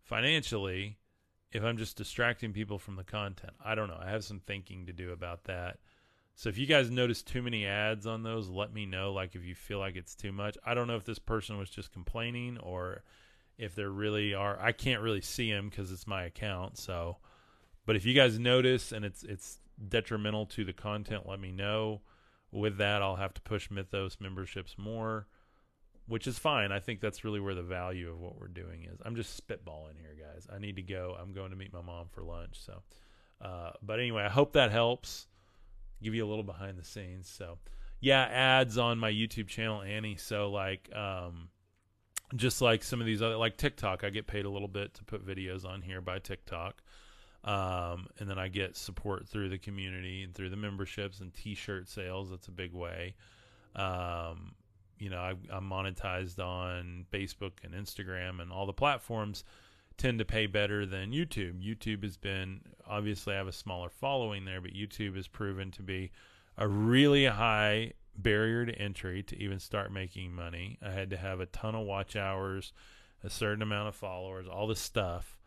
[0.02, 0.98] financially
[1.52, 3.52] if I'm just distracting people from the content?
[3.64, 3.98] I don't know.
[4.00, 5.78] I have some thinking to do about that.
[6.36, 9.12] So if you guys notice too many ads on those, let me know.
[9.12, 10.56] Like if you feel like it's too much.
[10.64, 13.02] I don't know if this person was just complaining or
[13.58, 14.58] if there really are.
[14.58, 16.78] I can't really see them because it's my account.
[16.78, 17.18] So
[17.86, 19.58] but if you guys notice and it's it's
[19.88, 22.02] detrimental to the content, let me know.
[22.52, 25.28] With that, I'll have to push Mythos memberships more,
[26.06, 26.72] which is fine.
[26.72, 28.98] I think that's really where the value of what we're doing is.
[29.04, 30.48] I'm just spitballing here, guys.
[30.52, 31.16] I need to go.
[31.20, 32.60] I'm going to meet my mom for lunch.
[32.60, 32.82] So,
[33.40, 35.28] uh, but anyway, I hope that helps.
[36.02, 37.28] Give you a little behind the scenes.
[37.28, 37.58] So,
[38.00, 40.16] yeah, ads on my YouTube channel, Annie.
[40.16, 41.50] So, like, um,
[42.34, 45.04] just like some of these other, like TikTok, I get paid a little bit to
[45.04, 46.82] put videos on here by TikTok.
[47.42, 51.88] Um, and then I get support through the community and through the memberships and T-shirt
[51.88, 52.30] sales.
[52.30, 53.14] That's a big way.
[53.74, 54.52] Um,
[54.98, 59.44] you know, I, I'm monetized on Facebook and Instagram, and all the platforms
[59.96, 61.62] tend to pay better than YouTube.
[61.62, 65.82] YouTube has been obviously I have a smaller following there, but YouTube has proven to
[65.82, 66.10] be
[66.58, 70.78] a really high barrier to entry to even start making money.
[70.82, 72.72] I had to have a ton of watch hours,
[73.24, 75.39] a certain amount of followers, all this stuff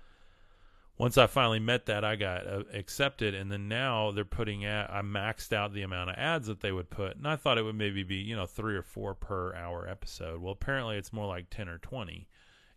[0.97, 4.91] once I finally met that, I got uh, accepted, and then now they're putting at.
[4.91, 7.63] I maxed out the amount of ads that they would put, and I thought it
[7.63, 10.41] would maybe be you know three or four per hour episode.
[10.41, 12.27] Well, apparently it's more like ten or twenty,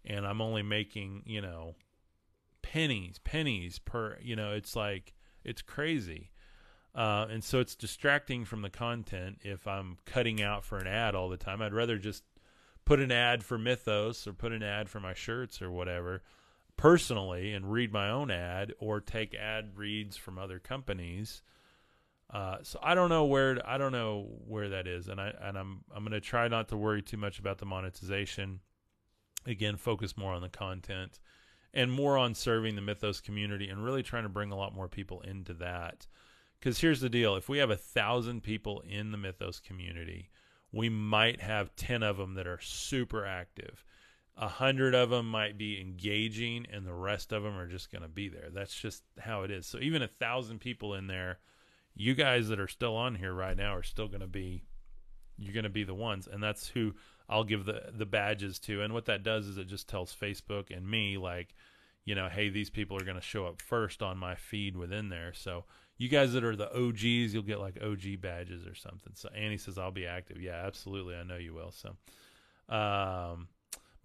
[0.04, 1.74] and I'm only making you know
[2.62, 4.16] pennies, pennies per.
[4.22, 5.12] You know, it's like
[5.44, 6.30] it's crazy,
[6.94, 11.14] uh, and so it's distracting from the content if I'm cutting out for an ad
[11.14, 11.60] all the time.
[11.60, 12.24] I'd rather just
[12.86, 16.22] put an ad for Mythos or put an ad for my shirts or whatever
[16.76, 21.42] personally and read my own ad or take ad reads from other companies.
[22.30, 25.56] Uh, so I don't know where I don't know where that is, and I and
[25.56, 28.60] I'm I'm going to try not to worry too much about the monetization.
[29.46, 31.20] Again, focus more on the content
[31.72, 34.88] and more on serving the Mythos community and really trying to bring a lot more
[34.88, 36.08] people into that.
[36.58, 40.30] Because here's the deal: if we have a thousand people in the Mythos community,
[40.72, 43.84] we might have ten of them that are super active
[44.36, 48.02] a hundred of them might be engaging and the rest of them are just going
[48.02, 48.48] to be there.
[48.52, 49.66] That's just how it is.
[49.66, 51.38] So even a thousand people in there
[51.96, 54.62] you guys that are still on here right now are still going to be
[55.38, 56.28] you're going to be the ones.
[56.30, 56.94] And that's who
[57.28, 58.82] i'll give the the badges to.
[58.82, 61.54] And what that does is it just tells facebook and me like
[62.04, 65.08] you know hey these people are going to show up first on my feed within
[65.08, 65.32] there.
[65.32, 65.64] So
[65.98, 69.14] you guys that are the og's you'll get like og badges or something.
[69.14, 70.40] So annie says i'll be active.
[70.40, 71.16] Yeah absolutely.
[71.16, 71.72] I know you will.
[71.72, 71.96] So
[72.74, 73.48] um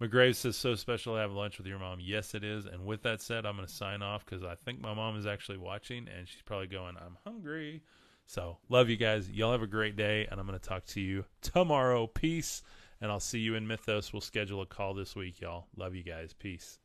[0.02, 1.98] McGrave says, so special to have lunch with your mom.
[2.00, 2.66] Yes, it is.
[2.66, 5.26] And with that said, I'm going to sign off because I think my mom is
[5.26, 7.82] actually watching and she's probably going, I'm hungry.
[8.26, 9.30] So, love you guys.
[9.30, 10.26] Y'all have a great day.
[10.30, 12.06] And I'm going to talk to you tomorrow.
[12.06, 12.62] Peace.
[13.00, 14.12] And I'll see you in Mythos.
[14.12, 15.66] We'll schedule a call this week, y'all.
[15.76, 16.32] Love you guys.
[16.32, 16.78] Peace.